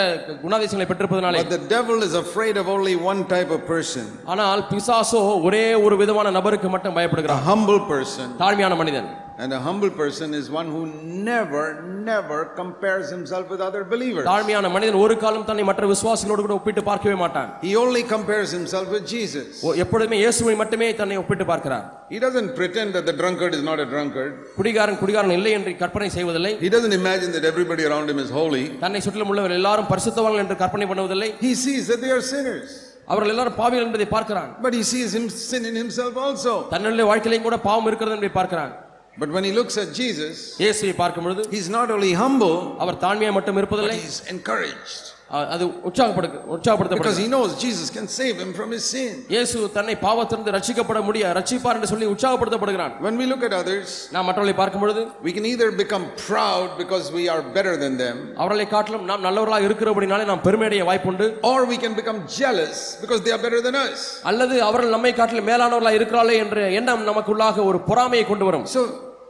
[0.45, 5.21] குணாதிசயங்களை பெற்றிருப்பதனாலே But the devil is afraid of only one type of person ஆனால் பிசாசோ
[5.49, 8.29] ஒரே ஒரு விதமான நபருக்கு மட்டும் a பயப்படுகிறார் humble person.
[8.43, 10.81] தாழ்மையான மனிதன் And a humble person is one who
[11.29, 11.63] never,
[12.09, 14.25] never compares himself with other believers.
[14.29, 18.87] தாழ்மையான மனிதன் ஒரு காலம் தன்னை மற்ற விசுவாசிகளோடு கூட ஒப்பிட்டு பார்க்கவே மாட்டான் He only compares himself
[18.95, 19.47] with Jesus.
[19.65, 23.79] ஓ, எப்பொழுதுமே இயேசுவை மட்டுமே தன்னை ஒப்பிட்டு பார்க்கிறார் He doesn't pretend that the drunkard is not
[23.79, 24.33] a drunkard.
[24.61, 28.65] குடிகாரன் குடிகாரன் இல்லை என்று கற்பனை செய்வதில்லை He doesn't imagine that everybody around him is holy.
[28.85, 32.71] தன்னை சுற்றிலும் உள்ளவர் எல்லாரும் பரிசுத்தவான்கள் என்று கற்பனை பண்ணுவதில்லை He sees that they are sinners.
[33.11, 36.55] அவர்கள் எல்லாரும் பாவிகள் என்பதை பார்க்கிறான் But he sees him sin in himself also.
[36.73, 38.73] தன்னுடைய வாழ்க்கையிலும் கூட பாவம் இருக்கிறது என்பதை பார்க்கிறான்
[39.19, 43.33] But when he looks at Jesus, இயேசுவை பார்க்கும் பொழுது he's not only humble, அவர் தாழ்மையா
[43.39, 45.03] மட்டும் but இருப்பதில்லை he's encouraged.
[45.37, 49.13] அ- அது உற்சாகப்படு Because உற்சாகப்படுத்தப்படுகிறது he knows Jesus can save him from his sin.
[49.35, 54.27] இயேசு தன்னை பாவத்திலிருந்து ரட்சிக்கப்பட முடிய ரட்சிப்பார் என்று சொல்லி உற்சாகப்படுத்தப்படுகிறான் When we look at others, நாம்
[54.29, 58.67] மற்றவர்களை பார்க்கும் பொழுது we can either become proud because we are better than them, அவர்களை
[58.75, 63.43] காட்டிலும் நாம் நல்லவர்களாக இருக்கிறபடினாலே நாம் பெருமையடைய வாய்ப்புண்டு or we can become jealous because they are
[63.47, 64.03] better than us.
[64.33, 68.83] அல்லது அவர்கள் நம்மை காட்டிலும் மேலானவர்களாக இருக்கிறார்களே என்ற எண்ணம் நமக்குள்ளாக ஒரு பொறாமையை கொண்டு வரும் So,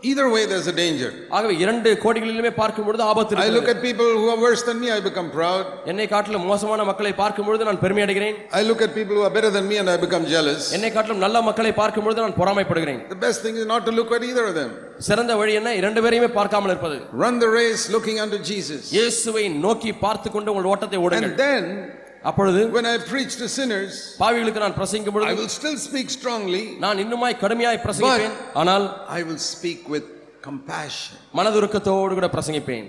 [0.02, 1.10] either way, there's a danger.
[1.36, 3.74] ஆகவே இரண்டு கோடிகளிலுமே பார்க்கும் பொழுது ஆபத்து I look இருக்கிறது.
[3.74, 5.62] at people who are worse than me, I become proud.
[5.90, 9.34] என்னை காட்டிலும் மோசமான மக்களை பார்க்கும் பொழுது நான் பெருமை அடைகிறேன் I look at people who are
[9.38, 10.60] better than me and I become jealous.
[10.78, 14.12] என்னை காட்டிலும் நல்ல மக்களை பார்க்கும் பொழுது நான் பொறாமைப்படுகிறேன் The best thing is not to look
[14.18, 14.70] at either of them.
[15.08, 18.82] சிறந்த வழி என்ன இரண்டு பேரையுமே பார்க்காமல் இருப்பது Run the race looking unto Jesus.
[18.98, 21.64] இயேசுவை நோக்கி பார்த்து கொண்டு உங்கள் ஓட்டத்தை ஓடுங்கள் And then,
[22.28, 26.64] அப்பொழுது when I preach to sinners, பாவிகளுக்கு நான் பிரசங்கிக்கும் I பொழுது will still speak strongly,
[26.84, 28.86] நான் இன்னுமாய் கடுமையாய் பிரசங்கிப்பேன் ஆனால்
[29.18, 30.06] I will speak with
[30.48, 31.16] compassion.
[31.38, 32.88] மனதுருக்கத்தோடு கூட பிரசங்கிப்பேன்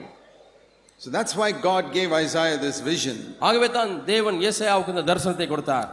[1.02, 3.18] So that's why God gave Isaiah this vision.
[3.48, 5.90] ஆகவே தான் தேவன் ஏசாயாவுக்கு இந்த தரிசனத்தை கொடுத்தார்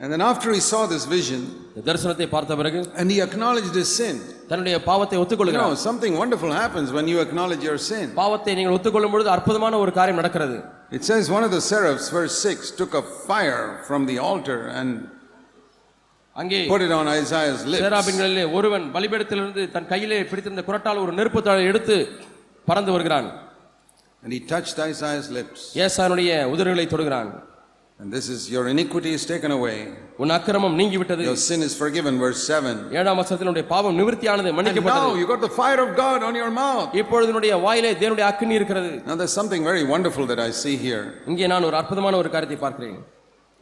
[0.00, 3.90] And then after he saw this vision இந்த தரிசனத்தை பார்த்த பிறகு and he acknowledged his
[4.00, 4.16] sin,
[4.50, 8.06] தன்னுடைய பாவத்தை you ஒத்துக்கொள்கிறார் know, something wonderful happens when you acknowledge your sin.
[8.22, 10.58] பாவத்தை நீங்கள் ஒத்துக்கொள்ளும் பொழுது அற்புதமான ஒரு காரியம் நடக்கிறது
[10.98, 14.90] It says one of the seraphs, verse 6, took a fire from the altar and
[16.36, 17.82] அங்கே put it on Isaiah's lips.
[17.86, 21.96] சேராபின்களிலே ஒருவன் பலிபீடத்திலிருந்து தன் கையிலே பிடித்திருந்த குரட்டால் ஒரு நெருப்பு தாழை எடுத்து
[22.66, 23.28] பறந்து வருகிறான்
[24.22, 25.60] And he touched Isaiah's lips.
[25.86, 27.30] ஏசானுடைய உதடுகளை தொடுகிறான்
[28.00, 29.76] And this is your iniquity is taken away.
[30.22, 32.72] உன் அக்கிரமம் நீங்கிவிட்டது Your sin is forgiven, verse 7.
[32.98, 36.50] ஏழாம் வருஷத்தினுடைய பாவம் நிவர்த்தியானது And மன்னிக்கப்பட்டது now you got the fire of God on your
[36.62, 36.88] mouth.
[37.02, 41.02] இப்பொழுது என்னுடைய வாயிலே தேவனுடைய அக்கினி இருக்கிறது Now there's something very wonderful that I see here.
[41.32, 42.98] இங்கே நான் ஒரு அற்புதமான ஒரு காரியத்தை பார்க்கிறேன்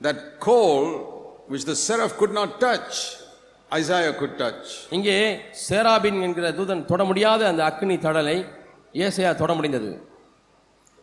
[0.01, 0.19] That
[0.49, 0.83] coal
[1.53, 2.91] which the seraph could not touch,
[3.73, 4.67] Isaiah could touch.
[4.99, 5.17] இங்கே
[5.69, 8.37] சேராபின் என்கிற தூதன் தொட முடியாத அந்த அக்கினி தடலை
[9.07, 9.93] ஏசையா தொட முடிந்தது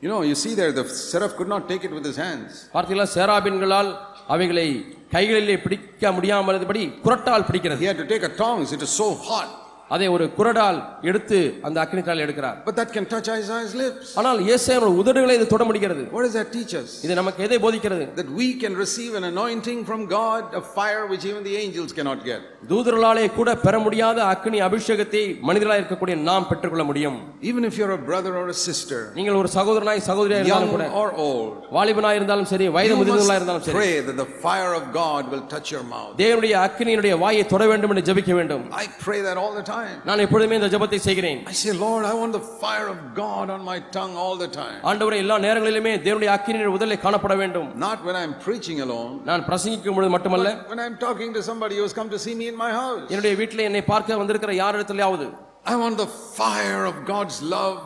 [0.02, 2.50] You know, you see there, the seraph could not take it with his hands.
[2.74, 3.90] பார்த்தீங்களா சேராபின்களால்
[4.34, 4.66] அவைகளை
[5.14, 9.48] கைகளிலே பிடிக்க முடியாமலபடி குரட்டால் பிடிக்கிறது He had to take a tongs, it is so hot.
[9.93, 10.77] அதை ஒரு குரடால்
[11.09, 14.05] எடுத்து அந்த அக்கினி தாள் எடுக்கிறார் But that can touch Isaiah's lips.
[14.19, 16.89] ஆனால் ஏசாயாவோட உதடுகளை இது தொட முடிகிறது What does that teach us?
[17.05, 21.25] இது நமக்கு எதை போதிக்கிறது That we can receive an anointing from God, a fire which
[21.31, 22.39] even the angels cannot get.
[22.71, 27.17] தூதர்களாலே கூட பெற முடியாத அக்கினி அபிஷேகத்தை மனிதர்களாக இருக்கக்கூடிய நாம் பெற்றுக்கொள்ள முடியும்
[27.49, 30.87] Even if you're a brother or a sister, நீங்கள் ஒரு சகோதரனாய் சகோதரியா இருந்தாலும் young கூட
[31.01, 34.73] or old, வாலிபனாய் இருந்தாலும் சரி வயது you முதிர்ந்தவர்களாக இருந்தாலும் must சரி pray that the fire
[34.79, 36.13] of God will touch your mouth.
[36.23, 39.74] தேவனுடைய அக்கினியினுடைய வாயை தொட வேண்டும் என்று ஜெபிக்க வேண்டும் I pray that all the time.
[40.07, 43.61] நான் எப்பொழுதுமே இந்த ஜெபத்தை செய்கிறேன் I say, Lord, I want the fire of God on
[43.69, 44.77] my tongue all the time.
[44.89, 49.97] ஆண்டவரே எல்லா நேரங்களிலுமே தேவனுடைய அக்கினியின் உதலை காணப்பட வேண்டும் Not when I'm preaching alone, நான் பிரசங்கிக்கும்
[49.99, 52.71] பொழுது மட்டுமல்ல but when I'm talking to somebody who's come to see me in my
[52.81, 53.05] house.
[53.13, 55.27] என்னுடைய வீட்டில் என்னை பார்க்க வந்திருக்கிற யார் இடத்துலயாவது
[55.73, 57.79] I want the fire of God's love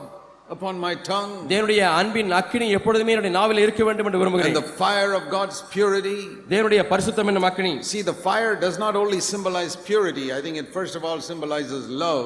[0.57, 1.33] upon my tongue.
[1.49, 4.57] தேவனுடைய அன்பின் அக்கினி எப்பொழுதுமே என்னுடைய நாவில் இருக்க வேண்டும் என்று விரும்புகிறேன்.
[4.61, 6.21] the fire of God's purity.
[6.53, 7.73] தேவனுடைய பரிசுத்தம் என்னும் அக்கினி.
[7.93, 11.85] See, the fire does not only symbolize purity, I think it first of all symbolizes
[12.05, 12.25] love.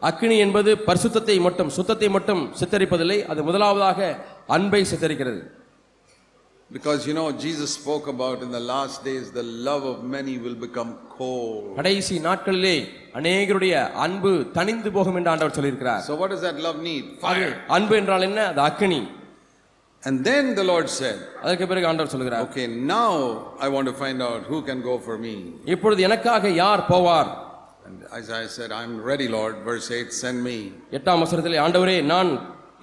[0.00, 5.40] அக்கினி என்பது பரிசுத்தத்தை மட்டும் சுத்தத்தை மட்டும் சித்தரிப்பதில்லை அது முதலாவதாக அன்பை சித்தரிக்கிறது.
[6.71, 10.57] Because you know, Jesus spoke about in the last days the love of many will
[10.65, 11.63] become cold.
[11.77, 12.75] கடைசி நாட்களிலே
[13.19, 17.05] அநேகருடைய அன்பு தணிந்து போகும் என்று ஆண்டவர் சொல்லியிருக்கிறார் So, what does that love need?
[17.31, 17.53] அது Fire.
[17.77, 19.01] அன்பு என்றால் என்ன அது அக்கினி
[20.03, 23.09] And then the Lord said, அதற்கு பிறகு ஆண்டவர் சொல்கிறார் Okay, now
[23.59, 25.35] I want to find out who can go for me.
[25.75, 27.31] இப்பொழுது எனக்காக யார் போவார்
[27.87, 29.55] And as I said, I'm ready, Lord.
[29.69, 30.57] Verse 8, send me.
[30.97, 32.31] எட்டாம் வசனத்திலே ஆண்டவரே நான்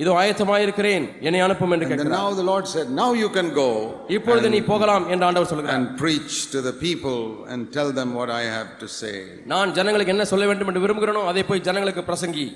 [0.02, 3.48] இதோ ஆயத்தமாயிருக்கிறேன் என்னை அனுப்பும் என்று And then கேட்கிறார் now the Lord said, Now you can
[3.60, 3.68] go
[4.16, 7.18] இப்பொழுது நீ போகலாம் என்று ஆண்டவர் சொல்கிறார் and preach to the people
[7.52, 9.14] and tell them what I have to say.
[9.54, 12.48] நான் ஜனங்களுக்கு என்ன சொல்ல வேண்டும் என்று விரும்புகிறேனோ அதை போய் ஜனங்களுக்கு பிரசங்கி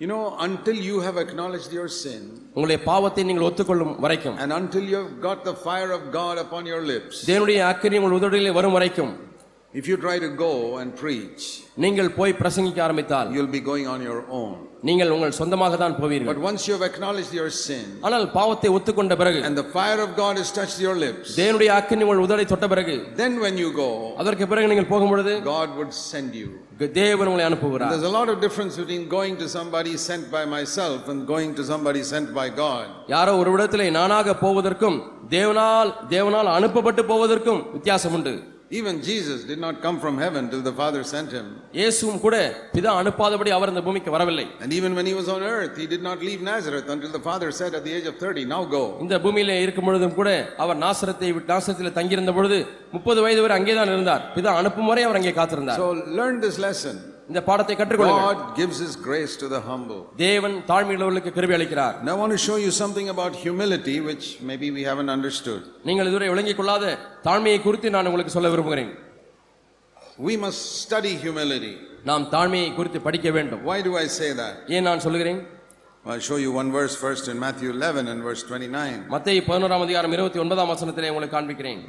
[0.00, 2.22] You know, until you have acknowledged your sin
[2.54, 6.62] உங்களுடைய பாவத்தை நீங்கள் ஒத்துக்கொள்ளும் வரைக்கும் and until you have got the fire of God upon
[6.72, 9.12] your lips, தேவனுடைய அக்கினி உங்கள் உதடுகளிலே வரும் வரைக்கும்
[9.74, 11.42] if you try to go and preach,
[11.84, 14.56] நீங்கள் போய் பிரசங்கிக்க ஆரம்பித்தால் you'll be going on your own.
[14.83, 19.13] நீங்கள் உங்கள் சொந்தமாக தான் போவீர்கள் But once you have acknowledged your sin ஆனால் பாவத்தை ஒத்துக்கொண்ட
[19.21, 22.67] பிறகு and the fire of God has touched your lips, தேவனுடைய அக்கினி உங்கள் உதடை தொட்ட
[22.67, 23.89] பிறகு then when you go,
[24.21, 26.49] அதற்கு பிறகு நீங்கள் போகும் பொழுது God would send you.
[26.99, 31.09] தேவன் உங்களை அனுப்புகிறார் There's a lot of difference between going to somebody sent by myself
[31.13, 32.85] and going to somebody sent by God.
[33.15, 38.35] யாரோ ஒரு இடத்திலே நானாக போவதற்கும் தேவனால் தேவனால் அனுப்பப்பட்டு போவதற்கும் வித்தியாசம் உண்டு
[38.72, 41.46] Even Jesus did not come from heaven till the Father sent him.
[41.78, 42.36] இயேசுவும் கூட
[42.74, 46.02] பிதா அனுப்பாதபடி அவர் இந்த பூமிக்கு வரவில்லை And even when he was on earth, he did
[46.02, 48.82] not leave Nazareth until the Father said at the age of 30, Now go.
[49.04, 50.30] இந்த பூமியிலே இருக்கும் பொழுதும் கூட
[50.64, 52.58] அவர் நாசரத்தை விட்டு நாசரத்தில் தங்கியிருந்த பொழுது
[52.92, 55.88] முப்பது வயது வரை அங்கேதான் இருந்தார் பிதா அனுப்பும் வரை அவர் அங்கே காத்திருந்தார் So
[56.20, 56.96] learn this lesson.
[57.30, 60.00] இந்த பாடத்தை கற்றுக்கொள்ளுங்கள் God gives his grace to the humble.
[60.22, 64.68] தேவன் தாழ்மையுள்ளவர்களுக்கு கிருபை அளிக்கிறார் Now I want to show you something about humility which maybe
[64.78, 65.60] we haven't understood.
[65.88, 66.84] நீங்கள் இதுவரை விளங்கிக் கொள்ளாத
[67.28, 68.92] தாழ்மையை குறித்து நான் உங்களுக்கு சொல்ல விரும்புகிறேன்
[70.20, 71.74] We must study humility.
[72.04, 74.54] நாம் தாழ்மையை குறித்து படிக்க வேண்டும் Why do I say that?
[74.76, 75.40] ஏன் நான் சொல்லுகிறேன்
[76.04, 78.94] I'll show you one verse first in Matthew 11 and verse 29.
[79.12, 81.82] மத்திய பதினோராம் அதிகாரம் இருபத்தி ஒன்பதாம் வசனத்திலே உங்களுக்கு காண்பிக்கிறேன்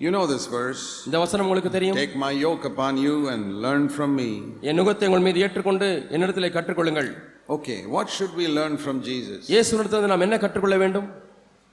[0.00, 0.82] You know this verse.
[1.08, 4.30] இந்த வசனம் உங்களுக்கு தெரியும் Take my yoke upon you and learn from me.
[4.68, 7.08] என் நுகத்தை உங்கள் மீது ஏற்றுக்கொண்டு என்னிடத்திலே கற்றுக்கொள்ளுங்கள்
[7.48, 9.40] Okay, what should we learn from Jesus?
[9.54, 11.08] இயேசுனிடத்திலிருந்து நாம் என்ன கற்றுக்கொள்ள வேண்டும்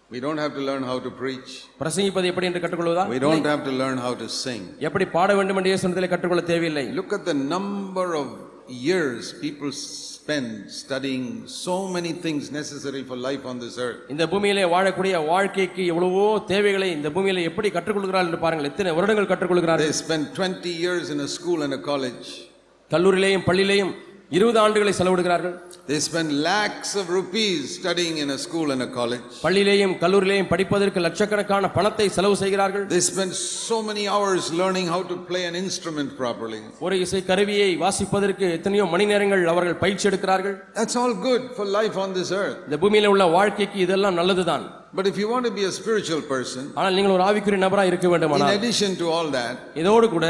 [0.10, 1.52] We don't have to learn how to preach.
[1.82, 4.64] பிரசங்கிப்பது எப்படி என்று கற்றுக்கொள்வதா We don't have to learn how to sing.
[4.88, 8.28] எப்படி பாட வேண்டும் என்று இயேசுனிடத்திலே கற்றுக்கொள்ள தேவையில்லை Look at the number of
[8.88, 9.72] years people
[10.28, 10.48] spend
[10.78, 11.26] studying
[11.58, 14.00] so many things necessary for life on this earth.
[14.14, 19.86] இந்த பூமியிலே வாழக்கூடிய வாழ்க்கைக்கு எவ்வளவோ தேவைகளை இந்த பூமியிலே எப்படி கற்றுக்கொள்கிறார்கள் என்று பாருங்கள் எத்தனை வருடங்கள் கற்றுக்கொள்கிறார்கள்
[19.86, 22.28] They spend 20 years in a school and a college.
[22.92, 23.94] கல்லூரியிலேயும் பள்ளியிலேயும்
[24.32, 25.56] இருபது ஆண்டுகளை செலவிடுகிறார்கள்
[25.90, 29.26] They spend lakhs of rupees studying in a school and a college.
[29.44, 33.34] பள்ளியிலேயும் கல்லூரியிலேயும் படிப்பதற்கு லட்சக்கணக்கான பணத்தை செலவு செய்கிறார்கள் They spend
[33.68, 36.62] so many hours learning how to play an instrument properly.
[36.86, 41.98] ஒரு இசை கருவியை வாசிப்பதற்கு எத்தனையோ மணி நேரங்கள் அவர்கள் பயிற்சி எடுக்கிறார்கள் That's all good for life
[42.06, 42.58] on this earth.
[42.70, 44.66] இந்த பூமியில உள்ள வாழ்க்கைக்கு இதெல்லாம் நல்லதுதான்
[44.98, 48.08] But if you want to be a spiritual person, ஆனால் நீங்கள் ஒரு ஆவிக்குரிய நபரா இருக்க
[48.08, 50.26] in வேண்டுமானால் addition to all that, இதோடு கூட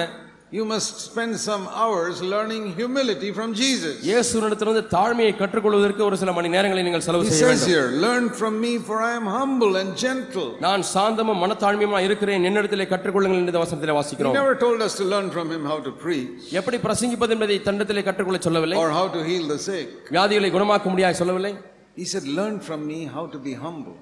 [0.51, 3.93] you must spend some hours learning humility from Jesus.
[4.09, 8.25] இயேசுனிடத்திலிருந்து தாழ்மையை கற்றுக்கொள்வதற்கு ஒரு சில மணி நேரங்களை நீங்கள் செலவு He செய்ய says வேண்டும் here, Learn
[8.39, 10.47] from me, for I am humble and gentle.
[10.65, 15.07] நான் சாந்தமும் மனத்தாழ்மையுமா இருக்கிறேன் என்னிடத்திலே கற்றுக்கொள்ளுங்கள் என்று இந்த வசனத்திலே He வாசிக்கிறோம் never told us to
[15.13, 19.21] learn from him how to preach எப்படி பிரசங்கிப்பது என்பதை தண்டத்திலே கற்றுக்கொள்ள சொல்லவில்லை or how to
[19.29, 19.89] heal the sick.
[20.15, 21.53] வியாதிகளை குணமாக்க முடியாது சொல்லவில்லை
[22.01, 23.97] He said, Learn from me how to be humble.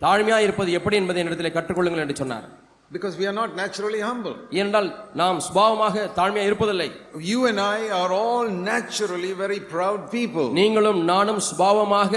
[0.00, 2.46] தாழ்மையா இருப்பது எப்படி என்பதை என்னிடத்திலே கற்றுக்கொள்ளுங்கள் என்று சொன்னார்
[2.91, 4.33] Because we are not naturally humble.
[4.59, 4.87] ஏனென்றால்
[5.19, 6.87] நாம் சுபாவமாக தாழ்மையா இருப்பதில்லை
[7.31, 10.47] You and I are all naturally very proud people.
[10.59, 12.11] நீங்களும் நானும் சுபாவமாக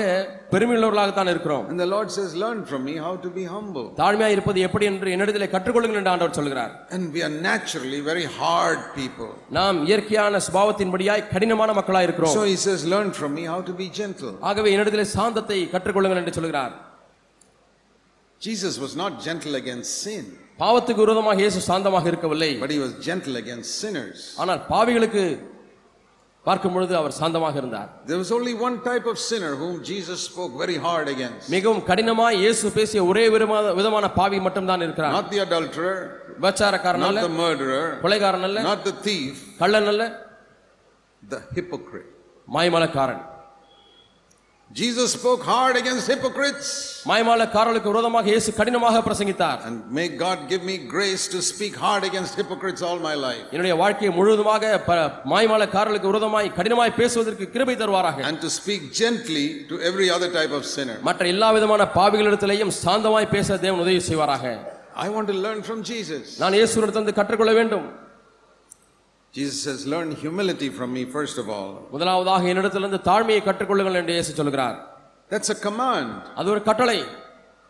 [0.54, 3.86] பெருமையுள்ளவர்களாகத்தான் இருக்கிறோம் And the Lord says, Learn from me how to be humble.
[4.00, 8.80] தாழ்மையா இருப்பது எப்படி என்று என்னிடத்திலே கற்றுக்கொள்ளுங்கள் என்று ஆண்டவர் சொல்கிறார் And we are naturally very hard
[9.00, 9.30] people.
[9.58, 13.88] நாம் இயற்கையான சுபாவத்தின்படியாய் கடினமான மக்களாய் இருக்கிறோம் So he says, Learn from me how to be
[14.00, 14.34] gentle.
[14.50, 16.74] ஆகவே என்னிடத்திலே சாந்தத்தை கற்றுக்கொள்ளுங்கள் என்று சொல்கிறார்
[18.42, 20.24] Jesus was not gentle against sin,
[20.58, 24.18] பாவத்துக்கு விரோதமாக இயேசு சாந்தமாக இருக்கவில்லை but he was gentle against sinners.
[24.42, 25.24] ஆனால் பாவிகளுக்கு
[26.44, 30.52] பார்க்கும் பொழுது அவர் சாந்தமாக இருந்தார் There was only one type of sinner whom Jesus spoke
[30.64, 31.46] very hard against.
[31.54, 33.24] மிகவும் கடினமாய் இயேசு பேசிய ஒரே
[33.80, 35.96] விதமான பாவி மட்டும்தான் இருக்கிறார் Not the adulterer,
[36.36, 40.04] விபச்சாரக்காரன் not அல்ல the murderer, கொலைகாரன் அல்ல not the thief, கள்ளன் அல்ல
[41.22, 42.10] the hypocrite.
[42.48, 43.22] மாய்மாலக்காரன்
[44.74, 46.68] Jesus spoke hard against hypocrites.
[47.06, 52.32] மாய்மாலக்காரர்களுக்கு விரோதமாக இயேசு கடினமாக பிரசங்கித்தார் And may God give me grace to speak hard against
[52.40, 53.44] hypocrites all my life.
[53.52, 54.72] என்னுடைய வாழ்க்கையை முழுவதுமாக
[55.32, 60.64] மாய்மாலக்காரர்களுக்கு விரோதமாய் கடினமாய் பேசுவதற்கு கிருபை தருவாராக And to speak gently to every other type of
[60.74, 60.96] sinner.
[61.08, 64.44] மற்ற எல்லா விதமான பாவிகளிடத்திலேயும் சாந்தமாய் பேச தேவன் உதவி செய்வாராக
[65.04, 66.24] I want to learn from Jesus.
[66.42, 67.86] நான் இயேசுவிடத்திலிருந்து கற்றுக்கொள்ள வேண்டும்
[69.33, 71.71] Jesus says, Learn humility from me, first of all.
[71.95, 74.77] முதலாவதாக என்னிடத்திலிருந்து தாழ்மையை கற்றுக்கொள்ளுங்கள் என்று இயேசு சொல்கிறார்
[75.31, 76.11] That's a command.
[76.39, 76.99] அது ஒரு கட்டளை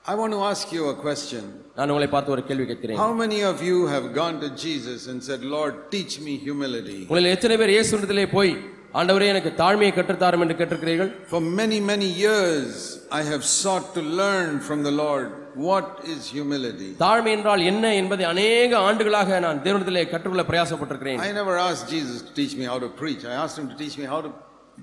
[0.06, 1.44] I want to ask you a question.
[1.78, 5.20] நான் உங்களை பார்த்து ஒரு கேள்வி கேட்கிறேன் How many of you have gone to Jesus and
[5.30, 7.00] said, Lord, teach me humility?
[7.10, 8.54] உங்களில் எத்தனை பேர் இயேசுவிடத்திலே போய்
[9.00, 12.72] ஆண்டவரே எனக்கு தாழ்மையை கற்றுத்தாரும் என்று கேட்டிருக்கிறீர்கள் For many, many years,
[13.20, 15.28] I have sought to learn from the Lord
[15.66, 16.90] what is humility.
[17.02, 22.34] தாழ்மை என்றால் என்ன என்பதை அநேக ஆண்டுகளாக நான் தேவனிடத்திலே கற்றுக்கொள்ள பிரயாசப்பட்டிருக்கிறேன் I never asked Jesus to
[22.34, 23.24] teach me how to preach.
[23.26, 24.32] I asked him to teach me how to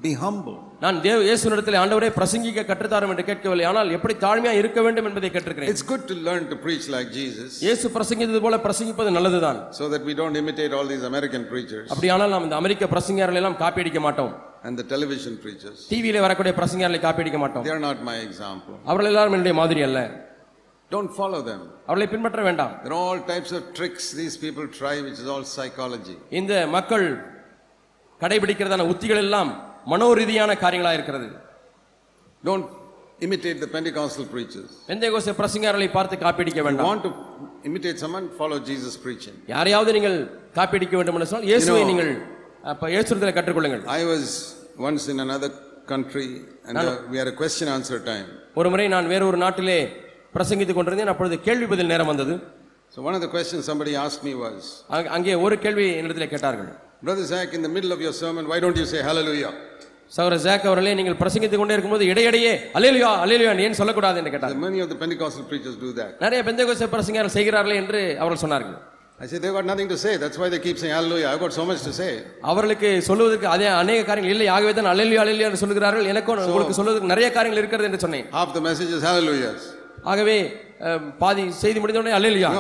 [0.05, 0.57] be humble.
[0.83, 5.71] நான் தேவ இயேசுவிடத்திலே ஆண்டவரே பிரசங்கிக்க கற்றுத்தாரும் என்று கேட்கவில்லை ஆனால் எப்படி தாழ்மையா இருக்க வேண்டும் என்பதை கேட்டிருக்கிறேன்
[5.73, 10.05] It's good to learn to preach like Jesus இயேசு பிரசங்கித்தது போல பிரசங்கிப்பது நல்லதுதான் so that
[10.11, 14.03] we don't imitate all these American preachers அப்படியானால் நாம் இந்த அமெரிக்க பிரசங்கியார்கள் எல்லாம் காப்பி அடிக்க
[14.09, 14.35] மாட்டோம்
[14.67, 15.79] and the television preachers.
[15.91, 18.77] டிவியில வரக்கூடிய பிரசங்கியார்களை காப்பி அடிக்க மாட்டோம் They are not my example.
[18.91, 19.99] அவர்கள் எல்லாரும் என்னுடைய மாதிரி அல்ல
[20.91, 21.61] Don't follow them.
[21.89, 25.45] அவர்களை பின்பற்ற வேண்டாம் There are all types of tricks these people try, which is all
[25.55, 26.17] psychology.
[26.41, 27.07] இந்த மக்கள்
[28.21, 29.51] கடைபிடிக்கிறதான உத்திகள் எல்லாம்
[29.93, 31.29] மனோரீதியான காரியங்களா இருக்கிறது
[32.43, 32.67] Don't
[33.27, 34.71] imitate the Pentecostal preachers.
[34.91, 37.13] Pentecost பிரசங்கியார்களை பார்த்து காப்பி அடிக்க If you வேண்டாம் want to
[37.69, 39.37] imitate someone, follow Jesus' preaching.
[39.55, 40.17] யாரையாவது நீங்கள்
[40.59, 42.13] காப்பி அடிக்க வேண்டும் என்று சொன்னால் இயேசுவை நீங்கள்
[42.73, 44.25] அப்ப இயேசுரத்தில் கற்றுக்கொள்ளுங்கள் I was
[44.89, 45.51] once in another
[45.93, 46.29] country
[46.67, 48.27] and uh, we had a question answer time.
[48.61, 49.81] ஒரு முறை நான் வேற ஒரு நாட்டிலே
[50.34, 52.36] பிரசங்கித்துக் கொண்டிருந்தேன் அப்பொழுது கேள்வி பதில் நேரம் வந்தது
[52.96, 54.62] So one of the questions somebody asked me was,
[55.16, 56.70] அங்க- ஒரு கேள்வி என்னிடத்தில் கேட்டார்கள்
[57.04, 59.52] Brother Zach, in the middle of your sermon, why don't you say hallelujah?
[60.12, 64.80] சகோதர ஜாக் அவர்களே நீங்கள் பிரசங்கித்துக் கொண்டே இருக்கும்போது இடையிடையே அலேலியா அலேலியா ஏன் சொல்லக்கூடாது என்று கேட்டார் Many
[64.86, 66.12] of the Pentecostal preachers do that.
[66.26, 68.78] நிறைய பெந்தேகோஸ்தே பிரசங்கியார்கள் செய்கிறார்களே என்று அவர்கள் சொன்னார்கள்
[69.20, 70.14] I said, they've got nothing to say.
[70.18, 71.28] That's why they keep saying hallelujah.
[71.32, 72.12] I've got so much to say.
[72.52, 77.12] அவர்களுக்கு சொல்லுவதற்கு அதே அநேக காரியங்கள் இல்லை ஆகவே தான் அலேலியா அலேலியா என்று சொல்லுகிறார்கள் எனக்கும் உங்களுக்கு சொல்வதற்கு
[77.14, 79.62] நிறைய காரியங்கள் இருக்கிறது என்று சொன்னேன் Half the message is hallelujahs.
[80.04, 80.38] ஆகவே
[81.24, 82.52] பாதி செய்தி முடிந்த உடனே அலேலியா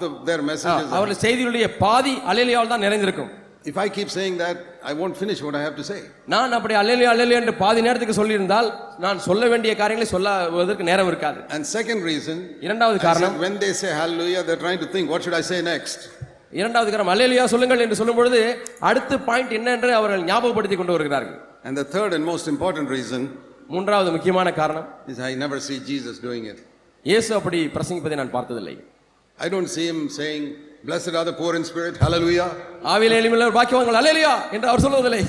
[0.00, 0.90] the, their message is.
[0.96, 3.30] அவர்கள் செய்திகளுடைய பாதி அலேலியாவில் தான் நிறைந்திருக்கும்
[3.64, 5.98] If I keep saying that, I won't finish what I have to say.
[6.34, 8.68] நான் அப்படி அல்லேலியா அல்லேலியா என்று பாதி நேரத்துக்கு சொல்லியிருந்தால்
[9.04, 13.92] நான் சொல்ல வேண்டிய காரியங்களை சொல்லுவதற்கு நேரம் இருக்காது And second reason, இரண்டாவது காரணம் when they say
[14.00, 16.00] hallelujah, they're trying to think, what should I say next?
[16.60, 18.40] இரண்டாவது காரணம் அல்லேலியா சொல்லுங்கள் என்று சொல்லும் பொழுது
[18.90, 23.22] அடுத்த பாயிண்ட் என்ன என்று அவர்கள் ஞாபகப்படுத்தி கொண்டு வருகிறார்கள் And the third and most important reason
[23.73, 26.59] மூன்றாவது முக்கியமான காரணம் is I never see Jesus doing it.
[27.05, 28.75] இயேசு அப்படி பிரசங்கிப்பதை நான் பார்த்ததில்லை
[29.39, 30.43] I don't see him saying,
[30.83, 32.47] Blessed are the poor in spirit, hallelujah.
[32.93, 35.21] ஆவியில் எளிமையுள்ளவர் பாக்கியவான்கள் அல்லேலியா என்று அவர் சொல்வதில்லை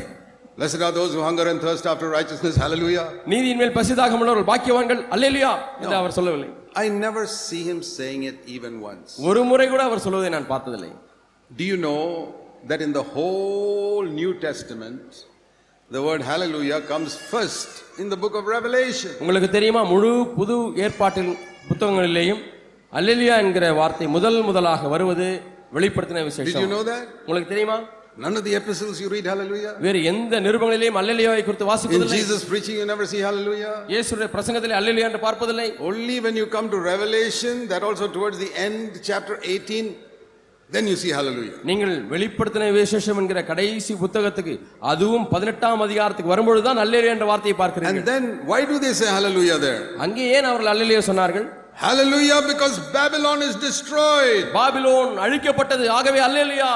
[0.58, 3.04] Blessed are those who hunger and thirst after righteousness, hallelujah.
[3.32, 5.52] நீதியின் மேல் பசிதாக உள்ளவர்கள் பாக்கியவான்கள் அல்லேலியா
[5.82, 6.48] என்று அவர் சொல்லவில்லை
[6.84, 9.10] I never see him saying it even once.
[9.30, 10.90] ஒரு முறை கூட அவர் சொல்வதை நான் பார்த்ததில்லை
[11.50, 12.02] Do you know
[12.70, 15.04] that in the whole New Testament,
[15.90, 19.11] the word hallelujah comes first in the book of Revelation?
[19.23, 21.31] உங்களுக்கு தெரியுமா முழு புது ஏற்பாட்டில்
[21.69, 22.41] புத்தகங்களிலேயும்
[22.93, 25.27] அல்லேலியா என்கிற வார்த்தை முதல் முதலாக வருவது
[25.77, 27.03] வெளிப்படுத்தின Did you விசேஷம் know that?
[27.27, 27.77] உங்களுக்கு தெரியுமா
[28.17, 29.71] None of the epistles you read hallelujah.
[29.85, 33.73] வேறு எந்த நிருபங்களிலேயும் அல்லேலியாவை குறித்து In வாசிப்பதில்லை Jesus' preaching, you never see hallelujah.
[33.93, 38.51] இயேசுடைய பிரசங்கத்திலே அல்லேலியா என்று பார்ப்பதில்லை Only when you come to Revelation, that also towards the
[38.67, 39.95] end, chapter 18,
[40.73, 41.55] then you see hallelujah.
[41.69, 44.53] நீங்கள் வெளிப்படுத்தின விசேஷம் என்கிற கடைசி புத்தகத்துக்கு
[44.91, 49.57] அதுவும் பதினெட்டாம் அதிகாரத்துக்கு வரும்பொழுதுதான் அல்லேலியா என்ற வார்த்தையை பார்க்கிறீர்கள் And then, why do they say hallelujah
[49.67, 49.81] there?
[50.05, 51.47] அங்கே ஏன் அவர்கள் அல்லேலியா சொன்னார்கள்
[51.83, 54.43] Hallelujah, because Babylon is destroyed.
[54.57, 56.71] Babylon அழிக்கப்பட்டது ஆகவே அல்லேலியா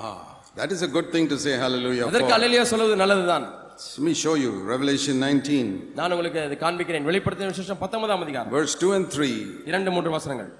[0.00, 0.16] Ah,
[0.56, 2.06] that is a good thing to say hallelujah.
[2.10, 2.34] அதற்கு.
[2.38, 3.46] அல்லேலியா சொல்வது நல்லதுதான்
[3.82, 5.60] Let me show you Revelation 19,
[5.98, 9.30] நான் உங்களுக்கு அதை காண்பிக்கிறேன் வெளிப்படுத்தின விசேஷம் பத்தொன்பதாம் அதிகாரம் verse 2 and 3.
[9.70, 10.50] இரண்டு மூன்று வசனங்கள்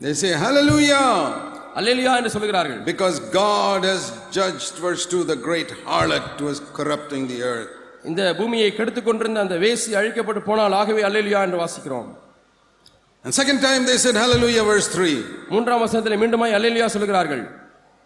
[0.00, 1.04] They say, Hallelujah,
[1.78, 4.02] அல்லேலியா என்று சொல்கிறார்கள் because God has
[4.38, 7.72] judged, verse 2, the great harlot who was corrupting the earth.
[8.10, 12.08] இந்த பூமியை கெடுத்துக் கொண்டிருந்த அந்த வேசி அழிக்கப்பட்டு போனால் ஆகவே அல்லேலியா என்று வாசிக்கிறோம்
[13.24, 15.14] And second time they said, Hallelujah, verse 3.
[15.54, 17.42] மூன்றாம் வசனத்தில் மீண்டுமாய் அல்லேலியா சொல்கிறார்கள்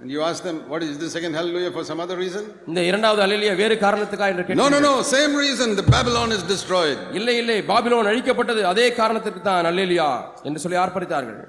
[0.01, 2.45] And you ask them, What is the second hallelujah for some other reason?
[2.71, 5.69] இந்த இரண்டாவது அல்லேலியா வேறு காரணத்துக்கா என்று No, கேட்டு no, no, same reason.
[5.81, 6.99] The Babylon is destroyed.
[7.19, 10.09] இல்லை இல்லை பாபிலோன் அழிக்கப்பட்டது அதே காரணத்திற்கு தான் அல்லேலியா
[10.49, 11.41] என்று சொல்லி ஆர்ப்பரித்தார்கள்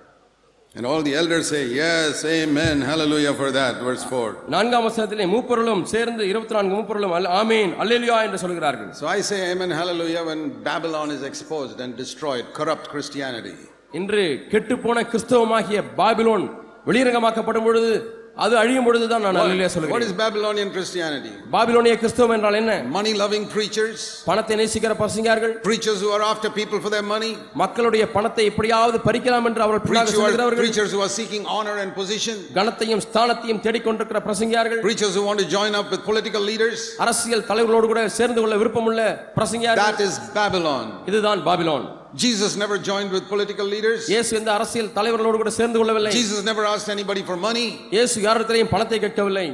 [0.74, 4.26] And all the elders say, Yes, amen, hallelujah for that, verse 4.
[4.48, 9.52] நான்காம் வசனத்திலே மூப்பொருளும் சேர்ந்து இருபத்தி நான்கு மூப்பொருளும் அல்- ஆமீன் அல்லேலியா என்று சொல்கிறார்கள் So I say
[9.52, 13.56] amen, hallelujah when Babylon is exposed and destroyed, corrupt Christianity.
[13.92, 16.46] இன்று கெட்டுப்போன கிறிஸ்தவமாகிய பாபிலோன்
[16.86, 17.92] வெளிரங்கமாக்கப்படும் பொழுது
[18.36, 21.30] அது அழியும் பொழுதுதான் நான் அல்லேலியா What சொல்கிறேன் is Babylonian Christianity?
[21.54, 23.96] பாபிலோனிய கிறிஸ்தவம் என்றால் என்ன Money loving preachers,
[24.28, 29.48] பணத்தை நேசிக்கிற பசங்கார்கள் preachers who are after people for their money, மக்களுடைய பணத்தை எப்படியாவது பறிக்கலாம்
[29.50, 33.04] என்று அவர்கள் பின்னாக preachers who are, சொல்கிறவர்கள் preachers who are seeking honor and position, கனத்தையும்
[33.08, 36.78] ஸ்தானத்தையும் தேடிக்கொண்டிருக்கிற பிரசங்கியார்கள் preachers who want to join up with political leaders.
[37.06, 39.00] அரசியல் தலைவர்களோடு கூட சேர்ந்து கொள்ள விருப்பமுள்ள
[39.38, 40.86] பிரசங்கியார்கள் That is Babylon.
[41.10, 41.86] இதுதான் Babylon
[42.24, 44.00] Jesus never joined with political leaders.
[44.14, 47.66] இயேசு எந்த அரசியல் தலைவர்களோடு கூட சேர்ந்து கொள்ளவில்லை Jesus never asked anybody for money.
[47.96, 49.46] இயேசு யாரிடத்திலையும் பணத்தை கேட்கவில்லை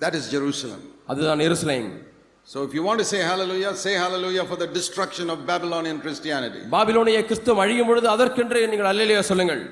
[0.00, 0.80] That is Jerusalem.
[1.12, 1.90] அதுதான் எருசலேம்
[2.48, 6.62] So if you want to say hallelujah, say hallelujah for the destruction of Babylonian Christianity.
[6.76, 9.62] பாபிலோனிய கிறிஸ்துவம் அழியும் பொழுது அதற்கென்று நீங்கள் அல்லேலியா சொல்லுங்கள்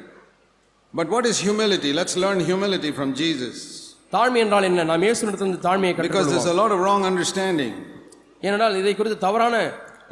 [0.95, 1.91] But what is humility?
[1.93, 3.57] Let's learn humility from Jesus.
[4.13, 7.73] தாழ்மை என்றால் என்ன நாம் இயேசுவிடத்திலிருந்து தாழ்மையை Because there's கற்றுக்கொள்வோம் a lot of wrong understanding.
[8.47, 9.55] ஏனென்றால் இதை குறித்து தவறான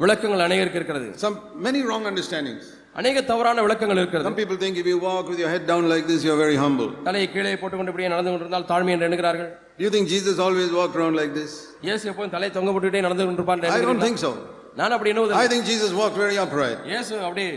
[0.00, 1.36] விளக்கங்கள் அநேகருக்கு இருக்கிறது Some
[1.66, 2.64] many wrong understandings.
[3.00, 6.06] அநேக தவறான விளக்கங்கள் இருக்கிறது Some people think if you walk with your head down like
[6.10, 6.88] this, you're very humble.
[7.08, 10.96] தலையை கீழே போட்டுக்கொண்டு இப்படியே நடந்து கொண்டிருந்தால் தாழ்மை என்று எண்ணுகிறார்கள் Do you think Jesus always walked
[11.00, 11.52] around like this?
[11.88, 14.32] இயேசு எப்போதும் தலையை தொங்க போட்டுக்கிட்டே நடந்து கொண்டிருப்பார் I don't think so.
[14.80, 16.78] நான் அப்படி எண்ணுவது I think Jesus walked very upright.
[16.92, 17.48] இயேசு அப்படியே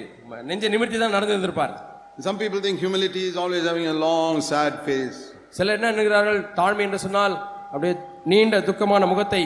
[0.51, 1.75] நெஞ்சை நிமிர்த்தி தான் நடந்து இருந்திருப்பார்
[2.27, 5.17] Some people think humility is always having a long, sad face.
[5.57, 7.35] சிலர் என்ன எண்ணுகிறார்கள் தாழ்மை என்று சொன்னால்
[7.73, 7.93] அப்படியே
[8.31, 9.41] நீண்ட துக்கமான முகத்தை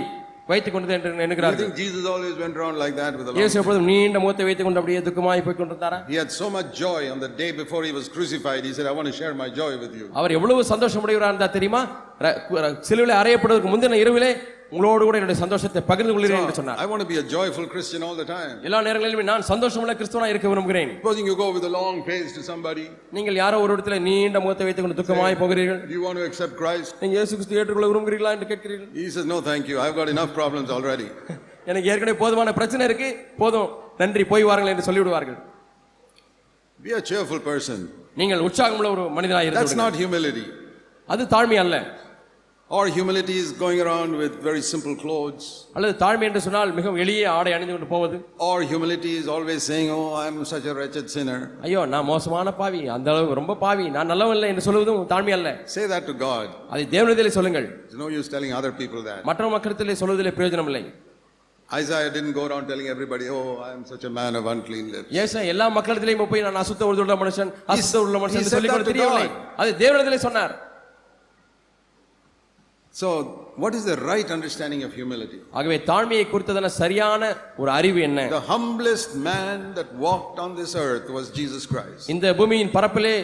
[0.48, 3.38] வைத்துக் கொண்டது என்று I எண்ணுகிறார்கள் think Jesus always went around like that with a long
[3.38, 7.00] இயேசு எப்பொழுதும் நீண்ட முகத்தை வைத்துக் கொண்டு அப்படியே துக்கமாய் போய் கொண்டிருந்தாரா He had so much joy
[7.10, 8.62] on the day before he was crucified.
[8.64, 10.06] He said, I want to share my joy with you.
[10.12, 11.82] அவர் எவ்வளவு சந்தோஷமுடையவராக இருந்தார் தெரியுமா
[12.20, 14.30] ர- ர- சிலுவையில் அறையப்படுவதற்கு முந்தின இரவிலே
[14.71, 18.01] உங்களோடு கூட என்னுடைய சந்தோஷத்தை பகிர்ந்து கொள்கிறேன் என்று சொன்னார் I want to be a joyful Christian
[18.07, 18.51] all the time.
[18.67, 22.43] எல்லா நேரங்களிலுமே நான் சந்தோஷமுள்ள கிறிஸ்துவனா இருக்க விரும்புகிறேன் Supposing you go with a long face to
[22.49, 22.85] somebody,
[23.17, 26.53] நீங்கள் யாரோ ஒரு இடத்துல நீண்ட முகத்தை வைத்துக் கொண்டு துக்கமாய் போகிறீர்கள் do you want to accept
[26.61, 26.91] Christ?
[27.01, 29.77] நீங்க இயேசு கிறிஸ்து ஏற்றுக்கொள்ள விரும்புகிறீர்களா என்று கேட்கிறீர்கள் He says, No, thank you.
[29.85, 31.07] I've got enough problems already.
[31.71, 33.09] எனக்கு ஏற்கனவே போதுமான பிரச்சனை இருக்கு
[33.41, 33.69] போதும்
[34.01, 35.39] நன்றி போய் வாருங்கள் என்று சொல்லிவிடுவார்கள்
[36.79, 37.79] Be a cheerful person.
[38.15, 40.45] நீங்கள் உற்சாகமுள்ள ஒரு மனிதனாக That's இருந்து not humility.
[41.09, 41.75] அது தாழ்மை அல்ல
[42.70, 45.44] Or humility is going around with very simple clothes.
[45.76, 48.16] அல்லது தாழ்மை என்று சொன்னால் மிகவும் எளிய ஆடை அணிந்து கொண்டு போவது
[48.46, 51.38] Or humility is always saying, Oh, I'm such a wretched sinner.
[51.66, 55.50] ஐயோ நான் மோசமான பாவி அந்த அளவு ரொம்ப பாவி நான் நல்லவன் இல்லை என்று சொல்வதும் தாழ்மை அல்ல
[55.76, 56.46] Say that to God.
[56.72, 59.20] அதை தேவனிடத்திலே சொல்லுங்கள் There's no use telling other people that.
[59.30, 60.84] மற்ற மக்களிடத்திலே சொல்வதிலே பிரயோஜனம் இல்லை
[61.68, 65.08] Isaiah didn't go around telling everybody, Oh, I'm such a man of unclean lips.
[65.22, 68.72] ஏசா எல்லா மக்களிடத்திலேயும் போய் நான் அசுத்த உள்ள மனுஷன் அசுத்த உள்ள மனுஷன் he என்று said சொல்லிக்
[68.72, 69.40] that கொண்டு to தெரியவில்லை God.
[69.62, 70.54] அது தேவனிடத்திலே சொன்னார்
[72.94, 73.08] So,
[73.56, 75.38] what is the right understanding of humility?
[75.58, 77.22] ஆகவே தாழ்மையை குறித்ததான சரியான
[77.62, 82.04] ஒரு அறிவு என்ன The humblest man that walked on this earth was Jesus Christ.
[82.14, 83.16] இந்த பூமியின் பரப்பிலே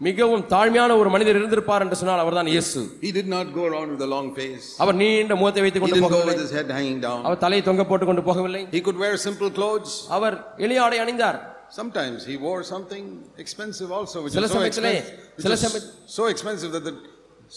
[0.00, 4.02] மிகவும் தாழ்மையான ஒரு மனிதர் இருந்திருப்பார் என்று சொன்னால் அவர்தான் இயேசு He did not go around with
[4.08, 4.66] a long face.
[4.82, 7.20] அவர் நீண்ட முகத்தை வைத்துக் He கொண்டு didn't go போகவில்லை with his head hanging down.
[7.28, 9.92] அவர் தலையை தொங்க போட்டுக் கொண்டு போகவில்லை He could wear simple clothes.
[10.18, 10.36] அவர்
[10.66, 11.38] எளிய ஆடை அணிந்தார்
[11.80, 13.04] Sometimes he wore something
[13.44, 16.84] expensive also, which சில is so சமயத்திலே- expensive, which சில is சமய- so expensive that
[16.88, 16.94] the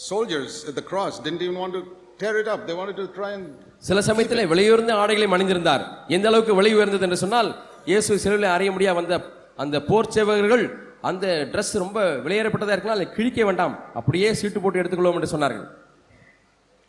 [0.08, 1.82] soldiers at the cross didn't even want to
[2.20, 2.60] tear it up.
[2.68, 3.46] They wanted to try and
[3.88, 5.82] சில சமயத்திலே விலையுயர்ந்த ஆடைகளை அணிந்திருந்தார்
[6.16, 7.48] எந்த அளவுக்கு விலை உயர்ந்தது என்று சொன்னால்
[7.90, 9.14] இயேசு சிலுவையில் அறிய முடியா வந்த
[9.62, 10.64] அந்த போர் சேவகர்கள்
[11.10, 15.66] அந்த Dress ரொம்ப விலையேறப்பட்டதா இருக்கலாம் அதை கிழிக்க வேண்டாம் அப்படியே சீட்டு போட்டு எடுத்துக்கொள்வோம் என்று சொன்னார்கள்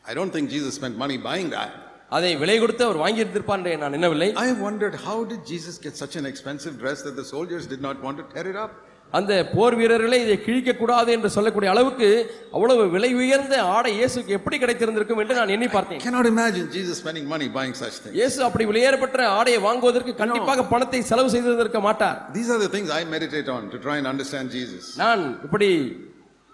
[0.05, 1.71] I don't think Jesus spent money buying that.
[2.17, 5.95] அதை விலை கொடுத்து அவர் வாங்கி இருந்திருப்பார் என்று நான் எண்ணவில்லை I wondered how did Jesus get
[6.03, 8.73] such an expensive dress that the soldiers did not want to tear it up?
[9.13, 12.07] அந்த போர் வீரர்களே இதை கிழிக்க கூடாது என்று சொல்லக்கூடிய அளவுக்கு
[12.55, 17.27] அவ்வளவு விலை உயர்ந்த ஆடை இயேசுக்கு எப்படி கிடைத்திருந்திருக்கும் என்று நான் எண்ணி பார்த்தேன் Cannot imagine Jesus spending
[17.33, 18.15] money buying such things.
[18.19, 23.05] இயேசு அப்படி விலையேறப்பட்ட ஆடையை வாங்குவதற்கு கண்டிப்பாக பணத்தை செலவு செய்திருந்திருக்க மாட்டார் These are the things I
[23.15, 25.69] meditate on to try and understand Jesus நான் இப்படி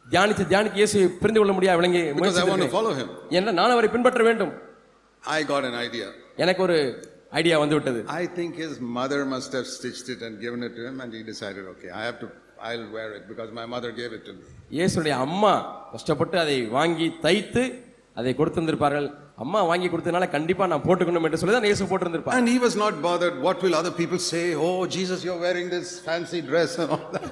[0.05, 2.75] தியானித்து தியானித்து இயேசு புரிந்து கொள்ள முடியாது விளங்கி because I want to முயற்சித்திருக்கிறேன்.
[2.77, 3.09] follow him.
[3.39, 4.53] என்ன நான் அவரை பின்பற்ற வேண்டும்
[5.23, 6.07] I got an idea.
[6.43, 6.77] எனக்கு ஒரு
[7.39, 10.83] ஐடியா வந்து விட்டது I think his mother must have stitched it and given it to
[10.87, 12.27] him, and he decided, okay, I have to,
[12.61, 14.43] I'll wear it because my mother gave it to me.
[14.77, 15.53] இயேசுடைய அம்மா
[15.93, 17.63] கஷ்டப்பட்டு அதை வாங்கி தைத்து
[18.16, 19.06] அதை கொடுத்திருந்திருப்பார்கள்
[19.44, 22.94] அம்மா வாங்கி கொடுத்ததுனால கண்டிப்பா நான் போட்டுக்கணும் என்று சொல்லி தான் இயேசு போட்டிருந்திருப்பார் And he was not
[23.06, 23.34] bothered.
[23.46, 24.44] What will other people say?
[24.66, 27.26] Oh, Jesus, you're wearing this fancy dress and all that.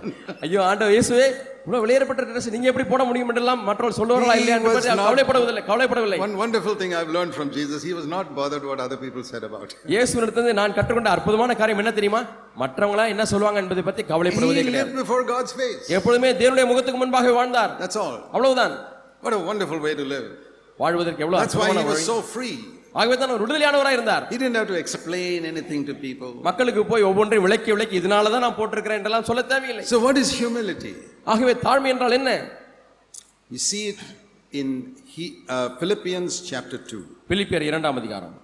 [0.46, 1.26] ஐயோ ஆண்டவர் இயேசுவே
[1.64, 4.72] இவ்வளவு வெளியேறப்பட்ட ட்ரெஸ் நீங்க எப்படி போட முடியும் என்றெல்லாம் மற்றவர்கள் சொல்லுவார்களா He இல்லையா என்று
[5.04, 8.98] கவலைப்படவில்லை கவலைப்படவில்லை One wonderful thing I've learned from Jesus, he was not bothered what other
[9.04, 9.80] people said about him.
[9.94, 12.22] இயேசுவிடத்திலிருந்து நான் கற்றுக்கொண்ட அற்புதமான காரியம் என்ன தெரியுமா
[12.64, 15.84] மற்றவங்களா என்ன சொல்லுவாங்க என்பதை பற்றி கவலைப்படுவதே கிடையாது before God's face.
[15.98, 18.18] எப்பொழுதுமே தேவனுடைய முகத்துக்கு முன்பாக வாழ்ந்தார் That's all.
[18.34, 18.74] அவ்வளவுதான்
[19.22, 20.26] What a wonderful way to live.
[20.79, 22.09] வாழ்வதற்கு எவ்வளவு That's why அற்புதமான he was வழி.
[22.11, 22.55] so free.
[22.95, 26.31] ஆகவே தான் அவர் விடுதலையானவராக இருந்தார் He didn't have to explain anything to people.
[26.47, 30.29] மக்களுக்கு போய் ஒவ்வொன்றையும் விளக்கி விளக்கி இதனால தான் நான் போட்டிருக்கிறேன் என்றெல்லாம் சொல்ல தேவையில்லை So, what is
[30.41, 30.93] humility?
[31.33, 32.31] ஆகவே தாழ்மை என்றால் என்ன
[33.49, 34.01] You see it
[34.53, 34.67] in
[35.13, 37.01] he, uh, Philippians chapter 2.
[37.31, 38.35] பிலிப்பியர் இரண்டாம் அதிகாரம்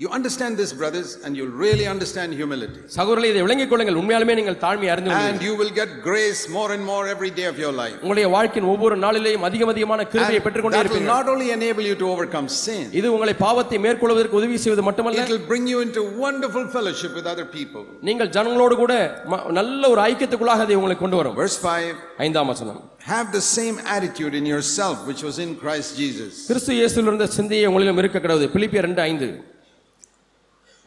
[0.00, 2.80] You understand this, brothers, and you'll really understand humility.
[2.96, 5.44] சகோதரர்களே இதை விளங்கிக் கொள்ளுங்கள் உண்மையாலுமே நீங்கள் தாழ்மை அறிந்து And கொள்வீர்கள்.
[5.46, 7.94] you will get grace more and more every day of your life.
[8.02, 11.86] உங்களுடைய வாழ்க்கையின் ஒவ்வொரு நாளிலேயும் அதிகம் அதிகமான கிருபையை And பெற்றுக்கொண்டே that will இருப்பீர்கள் not only enable
[11.90, 15.80] you to overcome sin, இது உங்களை பாவத்தை மேற்கொள்வதற்கு உதவி செய்வது மட்டுமல்ல it will bring you
[15.86, 17.86] into wonderful fellowship with other people.
[18.02, 18.92] நீங்கள் ஜனங்களோடு கூட
[19.32, 21.96] ம- நல்ல ஒரு ஐக்கியத்துக்குள்ளாக அதை உங்களை கொண்டு வரும் Verse 5
[22.26, 22.78] ஐந்தாம் வசனம்
[23.08, 26.32] Have the same attitude in yourself which was in Christ Jesus.
[26.52, 29.30] கிறிஸ்து இயேசுவில் இருந்த சிந்தையை உங்களிலும் இருக்க கிடவுது பிலிப்பியர் ரெண்டு ஐந்து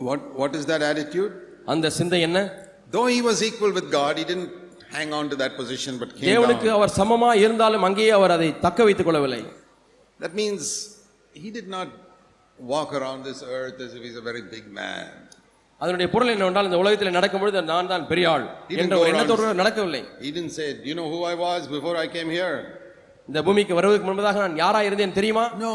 [0.06, 1.34] what what is that attitude
[1.72, 2.38] அந்த சிந்தை என்ன?
[2.94, 4.48] Though he was equal with God he didn't
[4.96, 9.08] hang on to that position but தேவனுக்கு அவர் சமமா இருந்தாலும் அங்கேயே அவர் அதை தக்க வைத்துக்
[9.10, 9.42] கொள்ளவில்லை.
[10.20, 10.70] That means
[11.42, 11.92] he did not
[12.58, 15.08] walk around this earth is is a very big man
[15.80, 18.44] அதனுடைய பொருள் என்னவென்றால் இந்த உலகத்தில் நடக்கும்பொழுது நான் தான் பெரிய ஆள்
[18.82, 20.00] என்ற ஒரு எண்ணத்தோடு நடக்கவில்லை.
[20.28, 22.58] He didn't say you know who I was before I came here
[23.28, 25.44] இந்த பூமிக்கு வருவதற்கு முன்பதாக நான் யாரா இருந்தேன் தெரியுமா?
[25.64, 25.72] நோ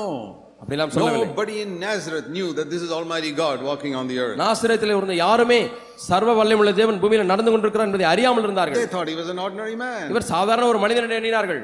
[0.60, 4.38] அப்படிலாம் சொல்லவில்லை Nobody in Nazareth knew that this is Almighty God walking on the earth.
[4.42, 5.60] நாசிரத்தில் இருந்த யாருமே
[6.08, 9.76] சர்வ வல்லமுள்ள தேவன் பூமியில் நடந்து கொண்டிருக்கிறார் என்பதை அறியாமல் இருந்தார்கள் They thought he was an ordinary
[9.84, 10.04] man.
[10.14, 11.62] இவர் சாதாரண ஒரு மனிதன் என்று எண்ணினார்கள்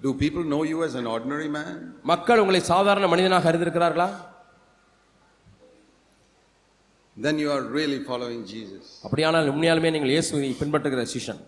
[0.00, 1.74] Do people know you as an ordinary man?
[2.12, 4.08] மக்கள் உங்களை சாதாரண மனிதனாக அறிந்திருக்கிறார்களா
[7.16, 8.84] Then you are really following Jesus.
[9.06, 11.42] அப்படியானால் உண்மையாலுமே நீங்கள் இயேசுவை பின்பற்றுகிற சிஷன்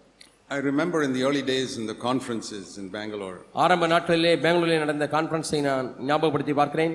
[0.50, 5.06] I remember in the early days in the conferences in Bangalore, ஆரம்ப நாட்களிலே பெங்களூரில் நடந்த
[5.14, 6.94] கான்ஃபரன்ஸை நான் ஞாபகப்படுத்தி பார்க்கிறேன்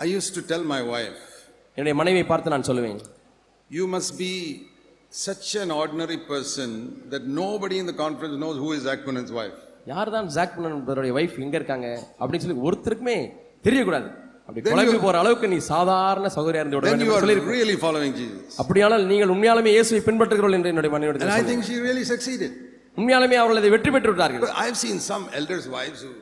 [0.00, 1.22] I used to tell my wife,
[1.76, 3.00] என்னுடைய மனைவியை பார்த்து நான் சொல்லுவேன்
[3.70, 4.32] You must be
[5.26, 6.68] such an ordinary person
[7.12, 9.58] that nobody in the conference knows who is Akmanan's wife.
[9.92, 11.88] யார் தான் ஜாக் என்பவருடைய வைஃப் எங்க இருக்காங்க
[12.20, 13.18] அப்படின்னு சொல்லி ஒருத்தருக்குமே
[13.64, 14.08] தெரியக்கூடாது
[14.46, 17.18] அப்படி Then குழம்பி you- போற அளவுக்கு நீ சாதாரண சகோதரியா இருந்து விட Then வேண்டும் you என்று
[17.18, 17.60] are சொல்லியிருக்கிறேன்.
[17.60, 18.54] really following Jesus.
[18.62, 22.52] அப்படியானால் நீங்கள் உண்மையாலுமே இயேசுவை பின்பற்றுகிறீர்கள் என்று என்னுடைய And I மனைவியிடம் think she really succeeded.
[22.96, 26.12] உண்மையாலுமே அவர்கள் அதை வெற்றி பெற்று விட்டார்கள் I've seen some elders' wives who,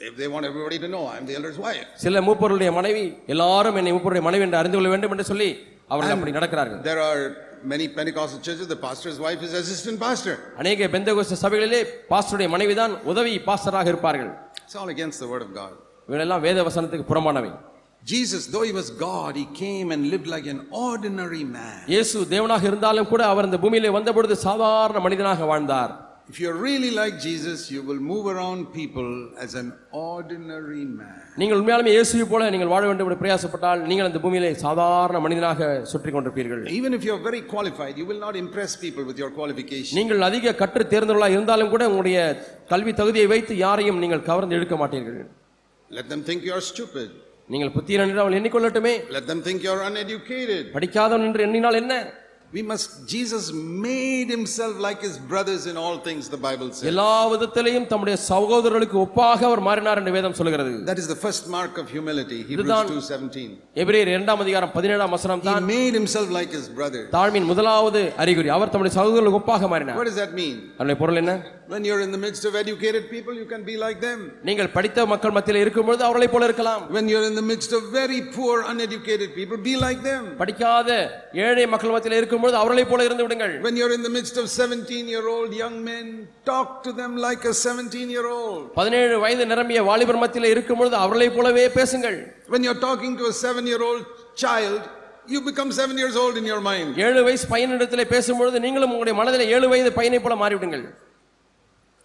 [0.00, 1.84] if they want everybody to know, I'm the elder's wife.
[2.04, 3.04] சில மூப்பருடைய மனைவி
[3.34, 5.50] எல்லாரும் என்னை மூப்பருடைய மனைவி என்று அறிந்து கொள்ள வேண்டும் என்று சொல்லி
[5.92, 7.20] அவர்கள் அப்படி நடக்கிறார்கள் There are
[7.72, 10.34] many Pentecostal churches, the pastor's wife is assistant pastor.
[10.62, 11.80] அநேக பெந்தகோஸ்த சபைகளிலே
[12.12, 14.30] பாஸ்டருடைய மனைவி தான் உதவி பாஸ்டராக இருப்பார்கள்
[14.64, 15.72] It's all against the word of God.
[16.08, 17.52] இவரெல்லாம் வேத வசனத்துக்கு புறமானவை
[18.06, 21.78] Jesus, though he was God, he came and lived like an ordinary man.
[21.92, 25.92] இயேசு தேவனாக இருந்தாலும் கூட அவர் இந்த பூமியிலே வந்தபொழுது சாதாரண மனிதனாக வாழ்ந்தார்
[26.31, 29.07] If you're really like Jesus, you will move around people
[29.43, 29.69] as an
[30.01, 31.15] ordinary man.
[31.41, 35.59] நீங்கள் உண்மையாலுமே இயேசுவை போல நீங்கள் வாழ வேண்டும் என்று பிரயாசப்பட்டால் நீங்கள் இந்த பூமியிலே சாதாரண மனிதனாக
[35.91, 39.95] சுற்றி கொண்டிருப்பீர்கள் Even if you're very qualified, you will not impress people with your qualification.
[39.99, 42.19] நீங்கள் அதிக கற்று தேர்ந்தவர்களாக இருந்தாலும் கூட உங்களுடைய
[42.73, 45.19] கல்வி தகுதியை வைத்து யாரையும் நீங்கள் கவர்ந்து இழுக்க மாட்டீர்கள்
[45.89, 47.09] Let them think you're stupid.
[47.53, 50.63] நீங்கள் புத்திரன் என்று அவள் எண்ணிக்கொள்ளட்டுமே Let them think you're uneducated.
[50.77, 51.93] படிக்காதவன் என்று எண்ணினால் என்ன
[52.53, 56.85] We must, Jesus made himself like his brothers in all things, the Bible says.
[56.91, 61.75] எல்லா விதத்திலையும் தம்முடைய சகோதரர்களுக்கு ஒப்பாக அவர் மாறினார் என்று வேதம் சொல்கிறது That is the first mark
[61.81, 63.45] of humility, Hebrews இதுதான் 2.17.
[63.83, 67.03] எபிரேயர் இரண்டாம் அதிகாரம் பதினேழாம் வசனம் He தான் made himself like his brother.
[67.17, 70.57] தாழ்மையின் முதலாவது அறிகுறி அவர் தம்முடைய சகோதரர்களுக்கு ஒப்பாக மாறினார் What does that mean?
[70.79, 71.35] அதனுடைய பொருள் என்ன
[71.73, 74.19] When you're in the midst of educated people, you can be like them.
[74.47, 78.19] நீங்கள் படித்த மக்கள் மத்தியில் இருக்கும்பொழுது அவர்களைப் போல இருக்கலாம் When you're in the midst of very
[78.37, 80.23] poor, uneducated people, be like them.
[80.41, 80.89] படிக்காத
[81.45, 85.09] ஏழை மக்கள் மத்தியில் இருக்கும்பொழுது அவர்களைப் போல இருந்து விடுங்கள் When you're in the midst of 17
[85.13, 86.05] year old young men,
[86.45, 88.61] talk to them like a 17 year old.
[88.79, 92.17] பதினேழு வயது நிரம்பிய வாலிபர் மத்தியில் இருக்கும்பொழுது அவர்களைப் போலவே பேசுங்கள்
[92.53, 94.03] When you're talking to a seven year old
[94.37, 94.79] child,
[95.27, 96.89] you become seven years old in your mind.
[97.07, 100.85] ஏழு வயசு பையனிடத்தில் பேசும்பொழுது நீங்களும் உங்களுடைய மனதில் ஏழு வயது பையனைப் போல மாறிவிடுங்கள்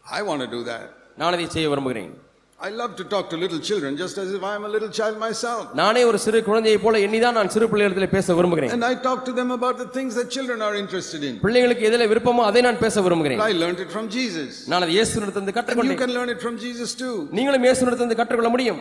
[0.05, 0.87] I want to do that.
[1.21, 2.13] நான் அதை செய்ய விரும்புகிறேன்
[2.59, 5.17] I love to talk to little children just as if I am a little child
[5.19, 5.63] myself.
[5.81, 9.33] நானே ஒரு சிறு குழந்தையைப் போல எண்ணிதான் நான் சிறு பிள்ளைகளிடத்தில் பேச விரும்புகிறேன் And I talk to
[9.41, 11.35] them about the things that children are interested in.
[11.47, 14.51] பிள்ளைகளுக்கு எதில் விருப்பமோ அதை நான் பேச விரும்புகிறேன் I learned it from Jesus.
[14.73, 17.15] நான் அதை இயேசுனிடத்திலிருந்து And you கற்றுக்கொண்டேன் can learn it from Jesus too.
[17.39, 18.81] நீங்களும் இயேசுனிடத்திலிருந்து கற்றுக்கொள்ள முடியும்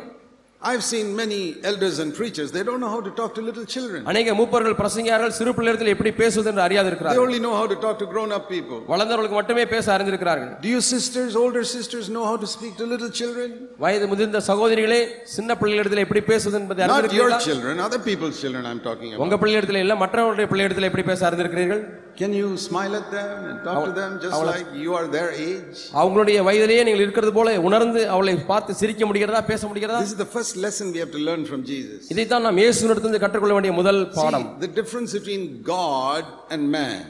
[0.61, 1.39] I've seen many
[1.69, 3.99] elders and preachers, they don't know how to talk to little children.
[4.11, 7.77] அநேக மூப்பர்கள் பிரசங்கியார்கள் சிறு பிள்ளைகளிடத்தில் எப்படி பேசுவது என்று அறியாது They இருக்கிறார்கள் only know how to
[7.85, 8.79] talk to grown up people.
[8.91, 13.11] வளர்ந்தவர்களுக்கு மட்டுமே பேச அறிந்திருக்கிறார்கள் Do you sisters, older sisters, know how to speak to little
[13.19, 13.49] children?
[13.83, 15.01] வயது முதிர்ந்த சகோதரிகளே
[15.35, 19.23] சின்ன பிள்ளைகளிடத்தில் எப்படி பேசுவது என்பதை Not your அறிந்திருக்கிறீர்களா children, other people's children I'm talking about.
[19.25, 21.83] உங்க பிள்ளையிடத்தில் இல்ல மற்றவருடைய பிள்ளையிடத்தில் எப்படி பேச அறிந்திருக்கிறீர்கள்
[22.17, 25.29] Can you smile at them and talk to them just Avula- like you are their
[25.45, 25.77] age?
[26.01, 30.31] அவங்களுடைய வயதிலேயே நீங்கள் இருக்கிறது போல உணர்ந்து அவளை பார்த்து சிரிக்க முடிகிறதா பேச முடிகிறதா This is the
[30.35, 32.01] first lesson we have to learn from Jesus.
[32.15, 35.43] இதைத்தான் நாம் இயேசுனிடத்திலிருந்து கற்றுக்கொள்ள வேண்டிய முதல் பாடம் See, the difference between
[35.75, 36.23] God
[36.55, 37.01] and man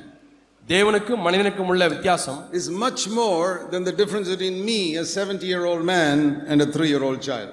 [0.63, 5.63] தேவனுக்கும் மனிதனுக்கும் உள்ள வித்தியாசம் is much more than the difference between me, a 70 year
[5.71, 7.49] old man, and a 3 year old child.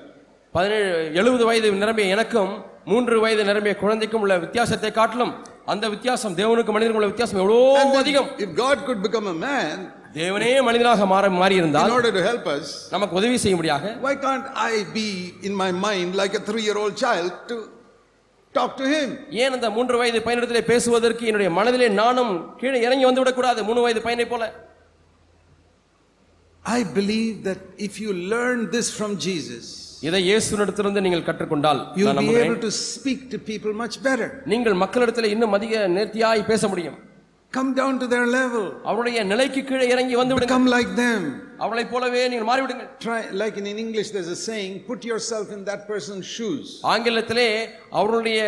[0.55, 0.87] பதினேழு
[1.21, 2.53] எழுபது வயது நிரம்பிய எனக்கும்
[2.85, 5.33] மூன்று வயது நிரம்பிய குழந்தைக்கும் உள்ள வித்தியாசத்தை காட்டிலும்
[5.73, 9.39] அந்த வித்தியாசம் தேவனுக்கும் மனிதனுக்கும் உள்ள வித்தியாசம் எவ்வளோ And then, அதிகம் if God could become a
[9.49, 9.77] man
[10.19, 14.49] தேவனே மனிதனாக மாற மாறி in இருந்தால் order to help us, நமக்கு உதவி செய்யும்படியாக why can't
[14.71, 15.09] I be
[15.49, 17.57] in my mind like a 3 year old child to
[18.55, 19.09] talk to him?
[19.43, 22.33] ஏன் அந்த மூன்று வயது பையனிடத்திலே பேசுவதற்கு என்னுடைய மனதிலே நானும்
[22.63, 24.45] கீழே இறங்கி வந்து விடக்கூடாது மூணு வயது பையனை போல
[26.65, 29.67] I believe that if you learn this from Jesus,
[30.04, 34.30] இதை இயேசுனிடத்திலிருந்து நீங்கள் கற்றுக்கொண்டால் you'll நான் be able to speak to people much better.
[34.54, 36.98] நீங்கள் மக்களிடத்தில் இன்னும் அதிக நேர்த்தியாய் பேச முடியும்
[37.54, 38.64] Come down to their level.
[38.90, 41.22] அவருடைய நிலைக்கு கீழே இறங்கி வந்து விடுங்க Become like them.
[41.66, 45.82] அவளைப் போலவே நீங்கள் மாறிவிடுங்கள் Try, like in, English, there's a saying, put yourself in that
[45.92, 46.66] person's shoes.
[46.94, 47.48] ஆங்கிலத்திலே
[48.00, 48.40] அவருடைய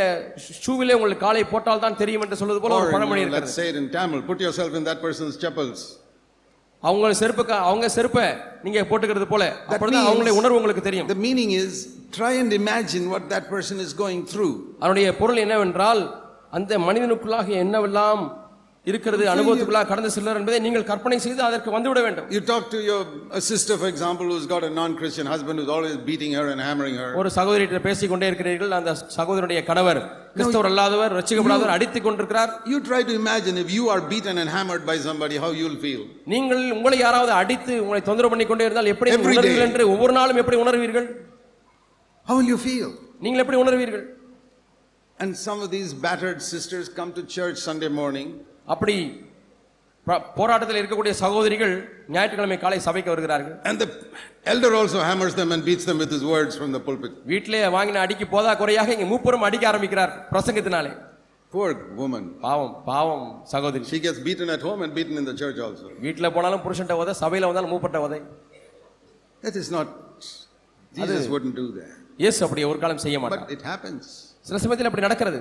[0.65, 3.57] ஷூவிலே உங்களுக்கு காலை போட்டால் தான் தெரியும் என்று சொல்வது போல ஒரு you பழமொழி know, let's இருக்கிறது
[3.59, 5.79] say it in Tamil, put yourself in that person's chappals.
[6.83, 8.25] அவங்க செருப்புக்கு அவங்க செருப்பை
[8.63, 9.43] நீங்க போட்டுக்கிறது போல
[9.97, 11.71] means- அவங்களுடைய உணர்வு உங்களுக்கு தெரியும் The meaning is
[12.17, 14.53] try and imagine what that person is going through.
[14.79, 16.01] அதனுடைய பொருள் என்னவென்றால்
[16.51, 18.21] அந்த மனிதனுக்குள்ளாக என்னவெல்லாம்
[18.87, 22.99] இருக்கிறது அனுபவத்துக்குள்ளாக கடந்து செல்வார் என்பதை நீங்கள் கற்பனை செய்து அதற்கு வந்துவிட வேண்டும் You talk to your
[23.39, 26.97] a sister, for example, who's got a non-Christian husband who's always beating her and hammering
[27.01, 27.09] her.
[27.21, 30.01] ஒரு சகோதரியிட்ட பேசிக் கொண்டே இருக்கிறீர்கள் அந்த சகோதரனுடைய கணவர்
[30.35, 34.85] கிறிஸ்தவர் அல்லாதவர் ரட்சிக்கப்படாதவர் அடித்துக் கொண்டிருக்கிறார் You try to imagine if you are beaten and hammered
[34.91, 36.01] by somebody, how you'll feel.
[36.33, 39.11] நீங்கள் உங்களை யாராவது அடித்து உங்களை தொந்தரவு பண்ணி கொண்டே இருந்தால் எப்படி.
[39.19, 41.07] உணர்வீர்கள் என்று ஒவ்வொரு நாளும் எப்படி உணர்வீர்கள்
[42.25, 42.87] How will you feel?
[43.25, 44.05] நீங்கள் எப்படி உணர்வீர்கள்
[45.19, 48.27] And some of these battered sisters come to church Sunday morning
[48.67, 48.95] அப்படி
[50.39, 51.73] போராட்டத்தில் இருக்கக்கூடிய சகோதரிகள்
[52.13, 53.87] ஞாயிற்றுக்கிழமை காலை சபைக்கு வருகிறார்கள் and the
[54.53, 57.13] elder also hammers them and beats them with his words from the pulpit.
[57.31, 60.91] வீட்டிலே வாங்கின அடிக்கு போதா குறையாக இங்க மூப்பரும் அடிக்க ஆரம்பிக்கிறார் பிரசங்கத்தினாலே
[61.51, 61.67] Poor
[61.99, 62.23] woman.
[62.45, 65.85] பாவம் பாவம் சகோதரி She gets beaten at home and beaten in the church also.
[66.05, 68.19] வீட்டில் போனாலும் புருஷன்ட்ட உதை சபையில வந்தாலும் மூப்பட்ட உதை
[69.43, 69.87] That is not,
[70.91, 71.93] Jesus wouldn't do that.
[72.23, 74.03] இயேசு அப்படி ஒரு காலம் செய்ய மாட்டார் But it happens.
[74.49, 75.39] சில சமயத்தில் அப்படி நடக்கிறது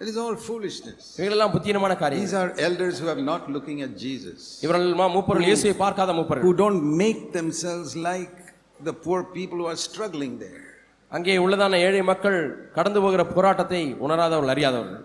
[0.00, 1.00] It is all foolishness.
[1.18, 5.48] இவைகளெல்லாம் புத்தீனமான காரியம் These are elders who have not looking at Jesus, இவர்கள் மா- மூப்பர்கள்
[5.48, 8.36] இயேசுவை பார்க்காத மூப்பர்கள் who don't make themselves like
[8.80, 10.62] the poor people who are struggling there.
[11.12, 12.38] அங்கே உள்ளதான ஏழை மக்கள்
[12.74, 15.04] கடந்து போகிற போராட்டத்தை உணராதவர்கள் அறியாதவர்கள்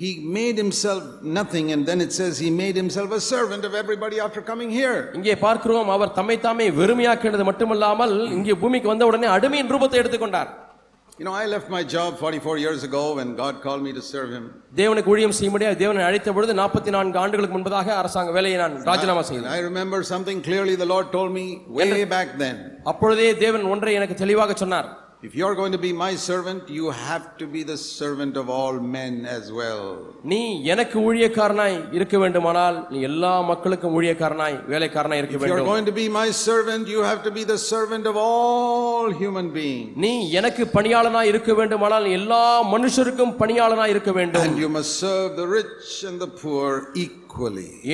[0.00, 1.04] He made himself
[1.36, 4.98] nothing, and then it says he made himself a servant of everybody after coming here.
[5.18, 10.50] இங்கே பார்க்கிறோம் அவர் தம்மை தாமே வெறுமையாக்கினது மட்டுமல்லாமல் இங்கே பூமிக்கு வந்த உடனே அடிமையின் ரூபத்தை எடுத்துக்கொண்டார்
[11.18, 14.30] You know, I left my job 44 years ago when God called me to serve
[14.30, 14.44] him.
[14.80, 19.22] தேவனுக்கு ஊழியம் செய்ய முடியாது தேவனை அழைத்த பொழுது நாற்பத்தி நான்கு ஆண்டுகளுக்கு முன்பதாக அரசாங்க வேலையை நான் ராஜினாமா
[19.22, 21.44] And செய்தேன் I remember something clearly the Lord told me
[21.78, 22.56] way back then.
[22.92, 24.88] அப்பொழுதே தேவன் ஒன்றை எனக்கு தெளிவாக சொன்னார்
[25.22, 28.74] If you're going to be my servant, you have to be the servant of all
[28.96, 29.80] men as well.
[30.32, 30.38] நீ
[30.72, 35.96] எனக்கு ஊழியக்காரனாய் இருக்க வேண்டுமானால் நீ எல்லா மக்களுக்கும் ஊழியக்காரனாய் வேலைக்காரனாய் இருக்க If you're வேண்டும் going to
[36.02, 39.90] be my servant, you have to be the servant of all human beings.
[40.04, 42.44] நீ எனக்கு பணியாளனாய் இருக்க வேண்டுமானால் நீ எல்லா
[42.74, 47.21] மனுஷருக்கும் பணியாளனாய் இருக்க வேண்டும் And you must serve the rich and the poor equally.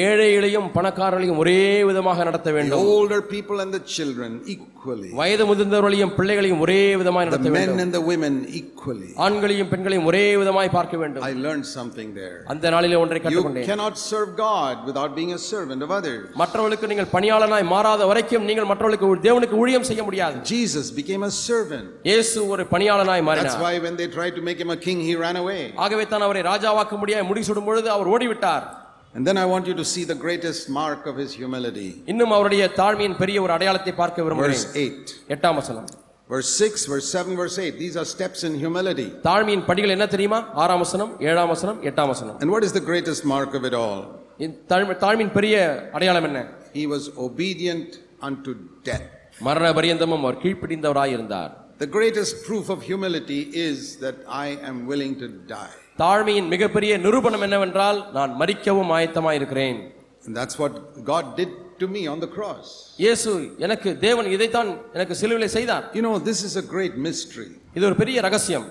[0.06, 1.60] ஏழைகளையும் பணக்காரர்களையும் ஒரே
[1.90, 5.10] விதமாக நடத்த The வேண்டும் older people and the children equally.
[5.20, 9.10] வயது முதிர்ந்தவர்களையும் பிள்ளைகளையும் ஒரே விதமாய் The நடத்த men வேண்டும் and the women equally.
[9.26, 12.36] ஆண்களையும் பெண்களையும் ஒரே விதமாய் பார்க்க வேண்டும் I learned something there.
[12.54, 16.22] அந்த நாளிலே ஒன்றை You கற்றுக்கொண்டேன் cannot serve God without being a servant of others.
[16.42, 21.88] மற்றவர்களுக்கு நீங்கள் பணியாளனாய் மாறாத வரைக்கும் நீங்கள் மற்றவர்களுக்கு தேவனுக்கு ஊழியம் செய்ய முடியாது Jesus became a servant.
[22.10, 25.16] இயேசு ஒரு பணியாளனாய் That's மாறினார் why when they tried to make him a king, he
[25.26, 25.62] ran away.
[25.86, 28.68] ஆகவே தான் அவரை ராஜாவாக்க முடியாது முடிசூடும் பொழுது அவர் ஓடிவிட்டார்
[29.17, 31.89] And then I want you to see the greatest mark of his humility.
[32.13, 35.15] இன்னும் அவருடைய தாழ்மையின் பெரிய ஒரு அடையாளத்தை பார்க்க விரும்புகிறேன் Verse 8.
[35.35, 35.87] எட்டாம் வசனம்
[36.31, 37.79] Verse 6, verse 7, verse 8.
[37.83, 39.07] These are steps in humility.
[39.29, 43.23] தாழ்மையின் படிகள் என்ன தெரியுமா ஆறாம் வசனம் ஏழாம் வசனம் எட்டாம் வசனம் And what is the greatest
[43.35, 44.01] mark of it all?
[44.45, 45.57] இந்த தாழ்மை தாழ்மையின் பெரிய
[45.97, 46.41] அடையாளம் என்ன
[46.79, 47.91] He was obedient
[48.29, 48.53] unto
[48.91, 49.07] death.
[49.49, 51.53] மரண பரியந்தமும் அவர் கீழ்ப்பிடிந்தவராய் இருந்தார்
[51.85, 55.73] The greatest proof of humility is that I am willing to die.
[56.00, 59.80] தாழ்மையின் மிகப்பெரிய நிரூபணம் என்னவென்றால் நான் மறிக்கவும் ஆயத்தமாய் இருக்கிறேன்
[60.26, 60.74] And that's what
[61.06, 62.66] God did to me on the cross.
[63.04, 63.32] இயேசு
[63.66, 67.50] எனக்கு தேவன் இதைத்தான் எனக்கு சிலுவிலை செய்தார் You know, this is a great mystery.
[67.78, 68.68] இது ஒரு பெரிய ரகசியம்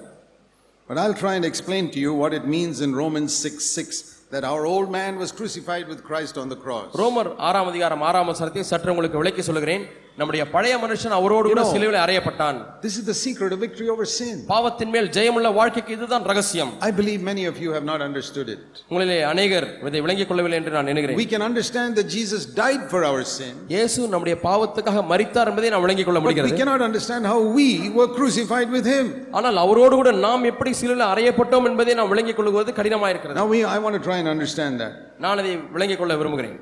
[0.89, 4.45] But I'll try and explain to you what it means in Romans 6 6 that
[4.51, 6.89] our old man was crucified with Christ on the cross.
[7.03, 9.85] ரோமர் ஆறாம் அதிகாரம் ஆறாம் வசனத்தை சற்று உங்களுக்கு விளக்கி சொல்லுகிறேன்
[10.19, 14.35] நம்முடைய பழைய மனுஷன் அவரோடு கூட சிலுவிலை அறையப்பட்டான் This is the secret of victory over sin.
[14.53, 18.63] பாவத்தின் மேல் ஜெயமுள்ள வாழ்க்கைக்கு இதுதான் ரகசியம் I believe many of you have not understood it.
[18.91, 23.03] உங்களிலே அநேகர் இதை விளங்கிக் கொள்ளவில்லை என்று நான் நினைக்கிறேன் We can understand that Jesus died for
[23.11, 27.25] our sin, இயேசு நம்முடைய பாவத்துக்காக மரித்தார் என்பதை நாம் விளங்கிக் கொள்ள but we முடிகிறது cannot understand
[27.33, 29.07] how we were crucified with him.
[29.39, 33.61] ஆனால் அவரோடு கூட நாம் எப்படி சிலுவையில் அறையப்பட்டோம் என்பதை நாம் விளங்கிக் கொள்வது கடினமாக இருக்கிறது Now we
[33.77, 34.95] I want to try and understand that.
[35.27, 36.59] நான் அதை விளங்கிக் கொள்ள விரும்புகிறேன்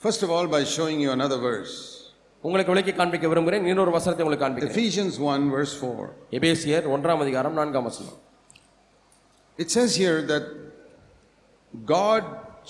[0.00, 1.74] First of all by showing you another verse.
[2.44, 6.08] உங்களுக்கு விளக்கி காண்பிக்க விரும்புகிறேன் இன்னொரு வசனத்தை உங்களுக்கு காண்பிக்கிறேன் Ephesians 1 verse 4.
[6.38, 8.18] எபேசியர் ஒன்றாம் அதிகாரம் நான்காம் வசனம்
[9.58, 10.44] It says here that
[11.94, 12.22] God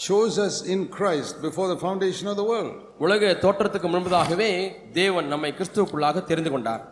[0.07, 2.73] chose us in Christ before the foundation of the world.
[3.05, 4.51] உலக தோற்றத்துக்கு முன்பதாகவே
[5.01, 6.85] தேவன் நம்மை கிறிஸ்துவுக்குள்ளாக தெரிந்து கொண்டார்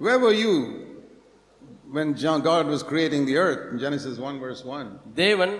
[0.00, 0.52] Where were you
[1.96, 4.86] when John, God was creating the earth in Genesis 1 verse 1?
[5.22, 5.54] தேவன்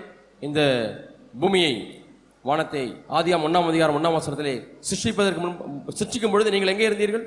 [0.47, 0.61] இந்த
[1.41, 1.73] பூமியை
[2.44, 2.82] வானத்தை
[3.18, 4.54] ஆதியாம் ஒன்னாம் அதிகாரம் ஒன்னாம் வசனத்திலே
[4.88, 5.56] சிருஷ்டிப்பதற்கு முன்
[6.00, 7.26] சிருஷ்டிக்கும் பொழுது நீங்கள் எங்கே இருந்தீர்கள்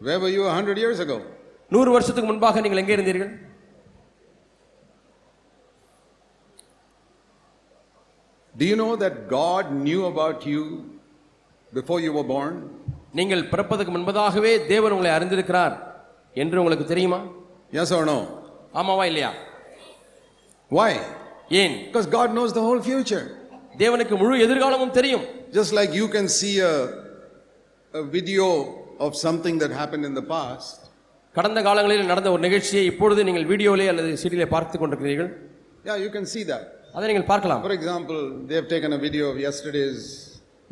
[0.00, 1.16] Where were you a hundred years ago?
[1.72, 3.32] நூறு வருஷத்துக்கு முன்பாக நீங்கள் எங்கே இருந்தீர்கள்
[8.54, 10.62] Do you know that God knew about you
[11.72, 12.54] before you were born?
[13.18, 15.74] நீங்கள் பிறப்பதற்கு முன்பதாகவே தேவன் உங்களை அறிந்திருக்கிறார்
[16.36, 17.20] என்று உங்களுக்கு தெரியுமா
[17.72, 18.18] Yes or no?
[18.80, 19.30] ஆமாவா இல்லையா
[20.70, 20.90] Why?
[21.62, 23.24] ஏன் Because God knows the whole future.
[23.82, 25.24] தேவனுக்கு முழு எதிர்காலமும் தெரியும்.
[25.56, 26.72] Just like you can see a
[28.14, 28.46] video
[29.06, 30.82] of something that happen in the past
[31.34, 35.30] கடந்த காலங்களில் நடந்த ஒரு நிகழ்ச்சியை இப்பொழுது நீங்கள் வீடியோவிலே அல்லது சிடியிலே பார்த்து கொண்டிருக்கிறீர்கள்.
[35.88, 36.66] Yeah you can see that
[36.96, 37.62] அதை நீங்கள் பார்க்கலாம்.
[37.64, 38.20] For example
[38.50, 40.04] they have taken a video of yesterday's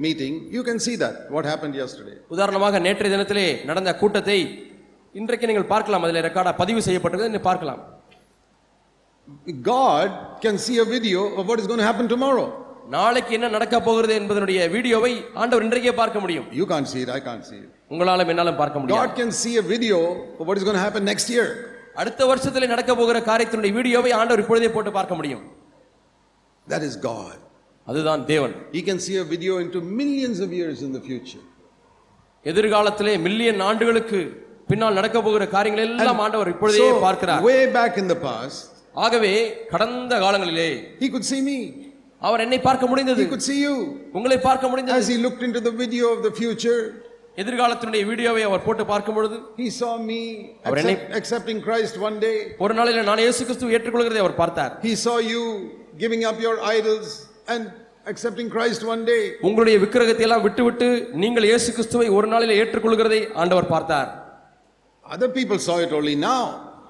[0.05, 4.39] meeting you can see that what happen yesterday உதாரணமாக நேற்றைய தினத்திலே நடந்த கூட்டத்தை
[5.21, 6.05] இன்றைக்கு நீங்கள் பார்க்கலாம்.
[6.07, 7.83] அதில் ரெக்கார்டாக பதிவு செய்யப்பட்டது நீங்கள் பார்க்கலாம்.
[9.71, 12.17] God can see a video of is gonna happen to.
[12.92, 17.22] நாளைக்கு என்ன நடக்க போகிறது என்பதனுடைய வீடியோவை ஆண்டவர் இன்றைக்கே பார்க்க முடியும் You can't see it, I
[17.28, 17.70] can't see it.
[17.94, 19.98] உங்களாலும் என்னாலும் பார்க்க முடியும் God can see a video
[20.40, 21.48] of what is going to happen next year.
[22.02, 25.44] அடுத்த வருஷத்திலே நடக்க போகிற காரியத்தினுடைய வீடியோவை ஆண்டவர் இப்பொழுதே போட்டு பார்க்க முடியும்
[26.68, 27.36] That is God.
[27.88, 31.44] அதுதான் தேவன் He can see a video into millions of years in the future.
[32.46, 34.20] எதிர்காலத்திலே மில்லியன் ஆண்டுகளுக்கு
[34.70, 38.64] பின்னால் நடக்க போகிற காரியங்கள் எல்லாம் ஆண்டவர் இப்பொழுதே So, பார்க்கிறார் way back in the past,
[39.06, 39.34] ஆகவே
[39.74, 40.70] கடந்த காலங்களிலே
[41.02, 41.58] He could see me.
[42.22, 43.76] அவர் என்னை பார்க்க முடிந்தது He could see you.
[44.14, 46.80] உங்களை பார்க்க முடிந்தது As He looked into the video of the future,
[47.42, 50.22] எதிர்காலத்தினுடைய வீடியோவை அவர் போட்டு பார்க்கும் பொழுது He saw me
[50.64, 52.38] our accept- என்னை- accepting Christ one day.
[52.58, 55.44] ஒரு நாளில் நான் இயேசு கிறிஸ்துவை ஏற்றுக்கொள்கிறதை அவர் பார்த்தார் He saw you
[55.98, 57.10] giving up your idols
[57.48, 57.66] and
[58.06, 59.22] accepting Christ one day.
[59.42, 60.88] உங்களுடைய விக்கிரகத்தை எல்லாம் விட்டுவிட்டு
[61.24, 64.10] நீங்கள் இயேசு கிறிஸ்துவை ஒரு நாளில் ஏற்றுக்கொள்கிறதை ஆண்டவர் பார்த்தார்
[65.06, 66.42] Other people saw it only now.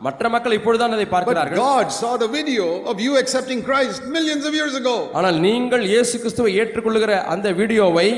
[0.05, 4.55] மற்ற மக்கள் இப்பொழுதுதான் அதை பார்க்கிறார்கள் God saw the video of you accepting Christ millions of
[4.61, 4.95] years ago.
[5.19, 8.09] ஆனால் நீங்கள் இயேசு கிறிஸ்துவை ஏற்றுக்கொள்ளுகிற அந்த வீடியோவை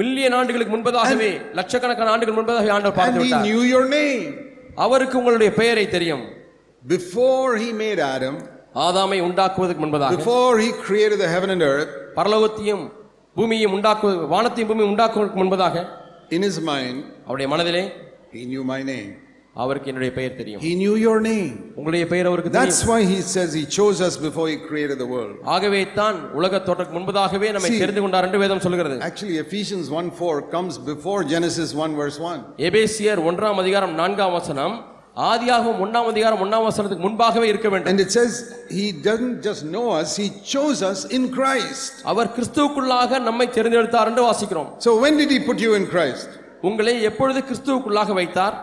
[0.00, 4.22] மில்லியன் ஆண்டுகளுக்கு முன்பதாகவே லட்சக்கணக்கான ஆண்டுகள் முன்பதாகவே ஆண்டவர் And பார்த்து He விட்டார் knew your name.
[4.84, 6.24] அவருக்கு உங்களுடைய பெயரை தெரியும்
[6.82, 8.36] Before He made Adam,
[8.86, 12.84] ஆதாமை உண்டாக்குவதற்கு முன்பதாக before He created the heaven and earth, பரலோகத்தையும்
[13.36, 15.76] பூமியையும் உண்டாக்குவது வானத்தையும் பூமியும் உண்டாக்குவதற்கு முன்பதாக
[16.36, 16.96] in His mind,
[17.26, 17.84] அவருடைய மனதிலே
[18.32, 19.10] He knew my name.
[19.56, 21.48] அவருக்கு என்னுடைய பெயர் தெரியும் He knew your name.
[21.78, 25.08] உங்களுடைய பெயர் அவருக்கு தெரியும் That's why He says He chose us before He created the
[25.14, 25.34] world.
[25.54, 30.48] ஆகவே தான் உலக தோற்றத்துக்கு முன்பதாகவே நம்மை தெரிந்து கொண்டார் என்று வேதம் சொல்கிறது Actually, Ephesians 1 4
[30.54, 32.40] comes before Genesis 1 verse 1.
[32.70, 34.76] எபேசியர் ஒன்றாம் அதிகாரம் நான்காம் வசனம்
[35.30, 38.32] ஆதியாகவும் ஒன்றாம் அதிகாரம் ஒன்றாம் வசனத்துக்கு முன்பாகவே இருக்க வேண்டும் And it says
[38.78, 41.92] He doesn't just know us, He chose us in Christ.
[42.12, 46.28] அவர் கிறிஸ்துவுக்குள்ளாக நம்மை தெரிந்தெடுத்தார் என்று வாசிக்கிறோம் So when did He put you in Christ?
[46.68, 48.56] உங்களை எப்பொழுது கிறிஸ்துவுக்குள்ளாக வைத்தார்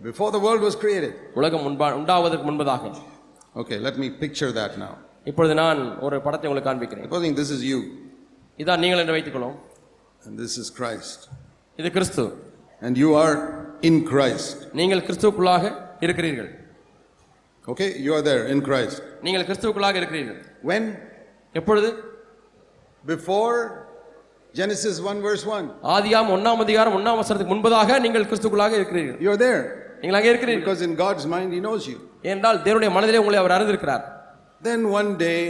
[0.00, 1.12] Before the world was created.
[1.40, 2.84] உலகம் முன்பா உண்டாவதற்கு முன்பதாக
[3.54, 4.92] Okay, let me picture that now.
[5.30, 7.78] இப்பொழுது நான் ஒரு படத்தை உங்களுக்கு காண்பிக்கிறேன் Supposing this is you
[8.58, 9.56] இதான் நீங்கள் என்று வைத்துக்கொள்ளும்
[10.22, 11.20] and this is Christ.
[11.78, 12.24] இது கிறிஸ்து
[12.82, 13.34] And you are
[13.88, 14.56] in Christ.
[14.80, 15.64] நீங்கள் கிறிஸ்துவுக்குள்ளாக
[16.06, 16.50] இருக்கிறீர்கள்
[17.64, 18.96] Okay, you are there in Christ.
[19.26, 20.40] நீங்கள் கிறிஸ்துவுக்குள்ளாக இருக்கிறீர்கள்
[20.70, 20.84] When?
[21.54, 21.90] எப்பொழுது
[23.04, 23.54] Before
[24.54, 25.68] Genesis 1 verse 1.
[25.96, 29.62] ஆதியாம் ஒன்னாம் அதிகாரம் ஒன்னாம் வசனத்துக்கு முன்பதாக நீங்கள் கிறிஸ்துக்குள்ளாக இருக்கிறீர்கள் You're there.
[30.02, 31.98] நீங்கள் அங்கே இருக்கிறீர்கள் Because in God's mind, He knows you.
[32.28, 34.04] ஏனென்றால் தேவனுடைய மனதிலே உங்களை அவர் அறிந்திருக்கிறார்
[34.68, 35.40] Then one day,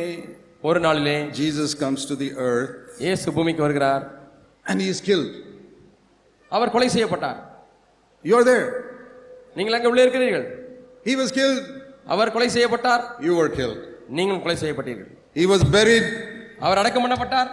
[0.69, 2.73] ஒரு நாளிலே Jesus comes to the earth
[3.05, 4.05] இயேசு பூமிக்கு வருகிறார்
[4.67, 5.31] and He is killed.
[6.53, 7.39] அவர் கொலை செய்யப்பட்டார்
[8.25, 8.67] You're there.
[9.57, 10.47] நீங்கள் அங்கே உள்ளே இருக்கிறீர்கள்
[11.09, 11.61] He was killed.
[12.15, 13.81] அவர் கொலை செய்யப்பட்டார் You were killed.
[14.19, 16.07] நீங்களும் கொலை செய்யப்பட்டீர்கள் He was buried.
[16.67, 17.51] அவர் அடக்கம் பண்ணப்பட்டார்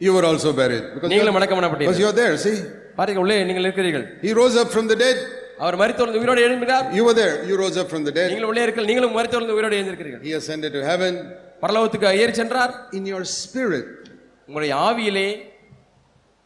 [0.00, 0.84] You were also buried.
[0.94, 2.58] Because நீங்களும் you're, அடக்கம் because பண்ணப்பட்டீர்கள் you're there, see?
[2.98, 5.18] பாருங்க உள்ளே நீங்கள் இருக்கிறீர்கள் He rose up from the dead.
[5.64, 7.36] அவர் மரித்தோர்ந்து உயிரோடு எழுந்திருக்கிறார் You were there.
[7.48, 8.28] You rose up from the dead.
[8.32, 11.14] நீங்கள் உள்ளே இருக்கிற நீங்களும் மரித்தோர்ந்து உயிரோடு எழுந்திருக்கிறீர்கள் He ascended to heaven.
[11.64, 13.88] பரலோகத்துக்கு ஏறி சென்றார் In your spirit,
[14.48, 15.28] உங்களுடைய ஆவியிலே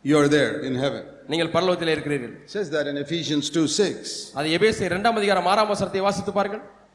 [0.05, 1.03] you're there in heaven.
[1.33, 4.09] நீங்கள் பரலோகத்திலே இருக்கிறீர்கள் It says that in Ephesians 2 6.
[4.39, 6.65] அது எபேசி இரண்டாம் அதிகாரம் ஆறாம் வசனத்தை வாசித்து பாருங்கள்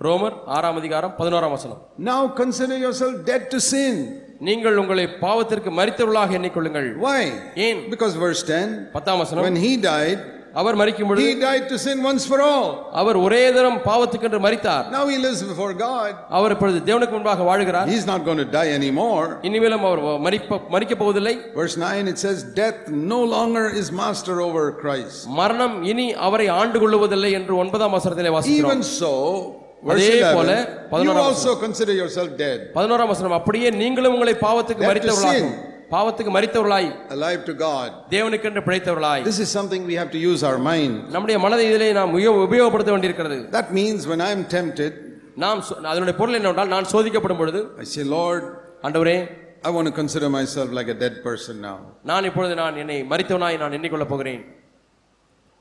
[0.00, 1.80] ரோமர் ஆறாம் அதிகாரம் பதினோராம் வசனம்
[2.10, 3.94] now consider yourself dead to sin.
[4.40, 7.20] நீங்கள் உங்களை பாவத்திற்கு மரித்தவர்களாக எண்ணிக்கொள்ளுங்கள் Why?
[7.66, 8.64] ஏன் Because verse 10,
[8.96, 10.18] பத்தாம் வசனம் when he died,
[10.54, 12.66] அவர் மரிக்கும் பொழுது he died to sin once for all.
[13.00, 16.10] அவர் ஒரே தரம் பாவத்துக்கென்று மரித்தார் Now he lives before God.
[16.38, 19.24] அவர் இப்பொழுது தேவனுக்கு முன்பாக வாழுகிறார் He's not going to die anymore.
[19.48, 22.80] இனிமேலும் அவர் மரிப்ப மரிக்க போவதில்லை Verse 9 it says, Death
[23.10, 25.18] no longer is master over Christ.
[25.40, 30.63] மரணம் இனி அவரை ஆண்டு கொள்ளுவதில்லை என்று ஒன்பதாம் வசனத்திலே Even வாசிக்கிறோம் so, verse அதே போல 11,
[30.69, 35.53] you பதினோராம் also consider yourself dead, பதினோராம் வசனம் அப்படியே நீங்களும் உங்களை பாவத்துக்கு Dead to மரித்தவர்களாகும்
[35.91, 37.87] பாவத்துக்கு மரித்தவர்களாய் alive to God.
[38.09, 40.95] தேவனுக்கென்று பிழைத்தவர்களாய் This is something we have to use our mind.
[41.11, 44.91] நம்முடைய மனதை இதிலே நாம் உபயோ- உபயோகப்படுத்த வேண்டியிருக்கிறது That means when I'm tempted,
[45.35, 48.43] நாம் சொ- அதனுடைய பொருள் என்னவென்றால் நான் சோதிக்கப்படும் பொழுது I say, Lord,
[48.83, 49.17] ஆண்டவரே
[49.63, 51.77] I want to consider myself like a dead person now.
[52.03, 54.43] நான் இப்பொழுது நான் என்னை மரித்தவனாய் நான் எண்ணிக்கொள்ளப் போகிறேன்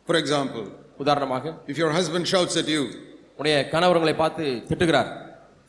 [0.09, 0.65] For example,
[0.99, 2.83] உதாரணமாக if your husband shouts at you
[3.40, 5.12] உடைய கணவர் உங்களை பார்த்து திட்டுகிறார்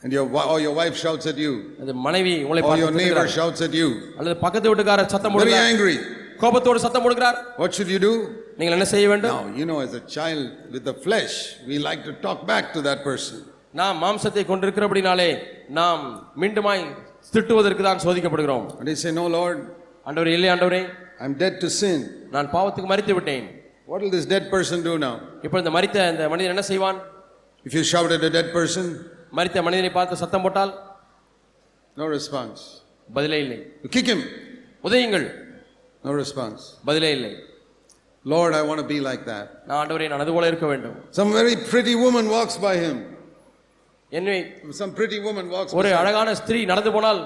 [0.03, 1.51] and your or your wife shouts at you
[1.81, 3.87] அது மனைவி உங்களை or your பார்த்து neighbor shouts at you,
[4.19, 5.95] அல்லது பக்கத்து வீட்டுக்காரர் சத்தம் very போடுகிறார் angry,
[6.41, 8.13] கோபத்தோடு சத்தம் போடுகிறார் what should you do?
[8.59, 10.43] நீங்கள் என்ன செய்ய வேண்டும் Now, you know, as a child
[10.73, 11.33] with the flesh,
[11.69, 13.39] we like to talk back to that person.
[13.79, 15.29] நாம் மாம்சத்தை கொண்டிருக்கிறபடினாலே
[15.79, 16.03] நாம்
[16.41, 16.83] மீண்டுமாய்
[17.33, 19.57] திட்டுவதற்கு தான் சோதிக்கப்படுகிறோம் And they say, No, Lord,
[20.07, 20.81] ஆண்டவரே இல்லை ஆண்டவரே
[21.23, 21.99] I'm dead to sin.
[22.35, 23.45] நான் பாவத்துக்கு மறித்து விட்டேன்
[23.91, 25.15] What will this dead person do now?
[25.47, 26.99] இப்போ இந்த மரித்த இந்த மனிதன் என்ன செய்வான்
[27.68, 28.86] If you shout at a dead person,
[29.38, 30.72] மரித்த மனிதனை பார்த்து சத்தம் போட்டால்
[31.96, 32.60] no response.
[33.08, 34.20] பதிலே இல்லை You kick him,
[34.88, 35.26] உதயுங்கள்
[36.04, 36.60] no response.
[36.88, 37.32] பதிலே இல்லை
[38.24, 39.46] Lord, I want to be like that.
[39.68, 42.96] நான் ஆண்டவரே நான் அது போல இருக்க வேண்டும் Some very pretty woman walks by him.
[44.12, 44.38] என்னை
[44.80, 47.20] Some pretty woman walks ஒரு by அழகான ஸ்திரீ நடந்து போனால்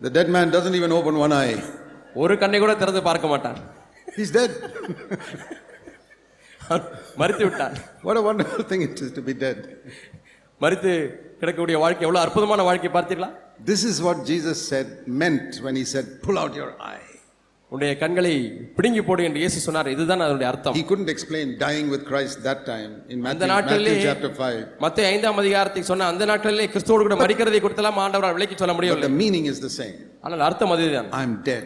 [0.00, 1.56] The dead man doesn't even open one eye.
[2.22, 3.58] ஒரு கண்ணை கூட திறந்து பார்க்க மாட்டான்
[4.16, 4.50] He's dead.
[7.21, 7.75] மறித்து விட்டான்
[8.21, 9.59] a wonderful thing it is to be dead.
[10.61, 10.91] மறித்து
[11.41, 13.29] கிடக்கக்கூடிய வாழ்க்கை எவ்வளவு அற்புதமான வாழ்க்கை பார்த்தீர்களா
[13.65, 14.87] This is what Jesus said,
[15.21, 17.05] meant when he said, Pull out your eye.
[17.71, 18.31] உன்னுடைய கண்களை
[18.77, 22.61] பிடுங்கி போடு என்று இயேசு சொன்னார் இதுதான் அதனுடைய அர்த்தம் He couldn't explain dying with Christ that
[22.71, 24.63] time in Matthew, Matthew chapter 5.
[24.85, 29.17] மத்திய ஐந்தாம் அதிகாரத்தை சொன்ன அந்த நாட்களிலே கிறிஸ்துவோடு கூட மறிக்கிறதை கொடுத்தலாம் ஆண்டவரால் விலைக்கு சொல்ல முடியவில்லை the
[29.23, 29.97] meaning is the same.
[30.25, 31.65] ஆனால் அர்த்தம் அதுதான் I'm dead.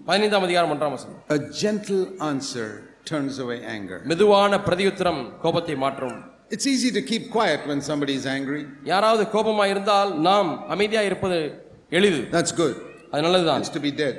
[0.07, 2.67] பதினைந்தாம் அதிகாரம் ஒன்றாம் வசனம் A gentle answer
[3.09, 3.97] turns away anger.
[4.11, 6.17] மெதுவான பிரதியுத்தரம் கோபத்தை மாற்றும்
[6.55, 8.61] It's easy to keep quiet when somebody is angry.
[8.91, 11.37] யாராவது கோபமா இருந்தால் நாம் அமைதியா இருப்பது
[11.97, 12.75] எளிது That's good.
[13.13, 14.15] அது நல்லதுதான் It's to be dead.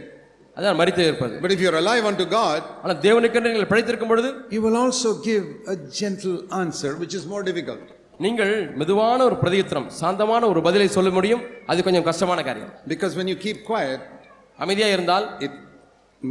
[0.57, 4.63] அதான் மறித்து இருப்பது But if you're alive unto God, ஆனால் தேவனுக்கென்று நீங்கள் பிழைத்திருக்கும் பொழுது you
[4.67, 7.85] will also give a gentle answer, which is more difficult.
[8.27, 13.29] நீங்கள் மெதுவான ஒரு பிரதியுத்தரம் சாந்தமான ஒரு பதிலை சொல்ல முடியும் அது கொஞ்சம் கஷ்டமான காரியம் Because when
[13.33, 14.01] you keep quiet,
[14.59, 15.53] அமைதியா இருந்தால் it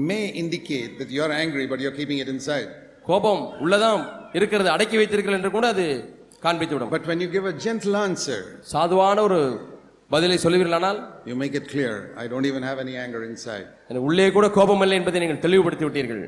[0.09, 2.68] may indicate that you're angry, but you're keeping it inside.
[3.09, 4.01] கோபம் உள்ளதான்
[4.38, 5.86] இருக்கிறது அடக்கி வைத்திருக்கிறது என்று கூட அது
[6.42, 8.40] காண்பித்து விடும் But when you give a gentle answer,
[8.72, 9.40] சாதுவான ஒரு
[10.11, 10.99] பதிலை சொல்லுவீர்களானால்
[11.30, 11.92] you make it clear,
[12.22, 13.66] I don't even have any anger inside.
[13.88, 16.24] எனக்கு உள்ளே கூட கோபம் இல்லை என்பதை நீங்கள் தெளிவுபடுத்தி விட்டீர்கள்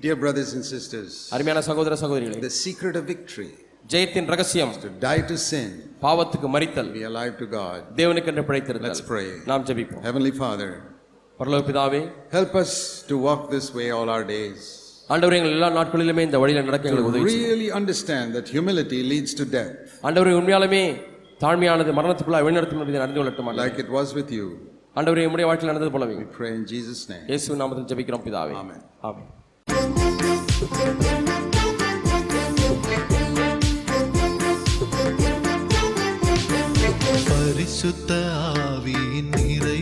[0.00, 3.50] Dear brothers and sisters, அருமையான சகோதர சகோதரிகளே the secret of victory
[3.92, 5.68] ஜெயத்தின் ரகசியம் to die to sin,
[6.04, 7.78] பாவத்துக்கு மறித்தல் be alive to God.
[8.00, 9.28] தேவனுக்கென்று Let's பிழைத்திருத்தல் pray.
[9.50, 10.70] நாம் ஜெபிப்போம் Heavenly Father,
[11.40, 12.00] பரலோக பிதாவே
[12.32, 12.72] help us
[13.08, 14.62] to walk this way all our days.
[15.10, 17.50] ஆண்டவரே எங்கள் எல்லா நாட்களிலுமே இந்த வழியில நடக்க To எங்களுக்கு உதவி செய்யும்.
[17.50, 19.74] really understand that humility leads to death,
[20.06, 20.82] ஆண்டவரே உண்மையாலுமே
[21.40, 23.64] தாழ்மையானது மரணத்துக்குள்ள வழிநடத்தும் என்பதை அறிந்து கொள்ளட்டும் ஆண்டவரே.
[23.64, 24.46] like it was with you.
[24.96, 27.26] ஆண்டவரே உம்முடைய வாழ்க்கையில் நடந்தது போலவே We pray in Jesus' name.
[27.32, 28.80] இயேசு நாமத்தில் ஜெபிக்கிறோம் பிதாவே Amen.
[29.08, 30.36] ஆமென்
[37.28, 38.10] பரிசுத்த
[38.64, 39.79] ஆவியின் நிறைவு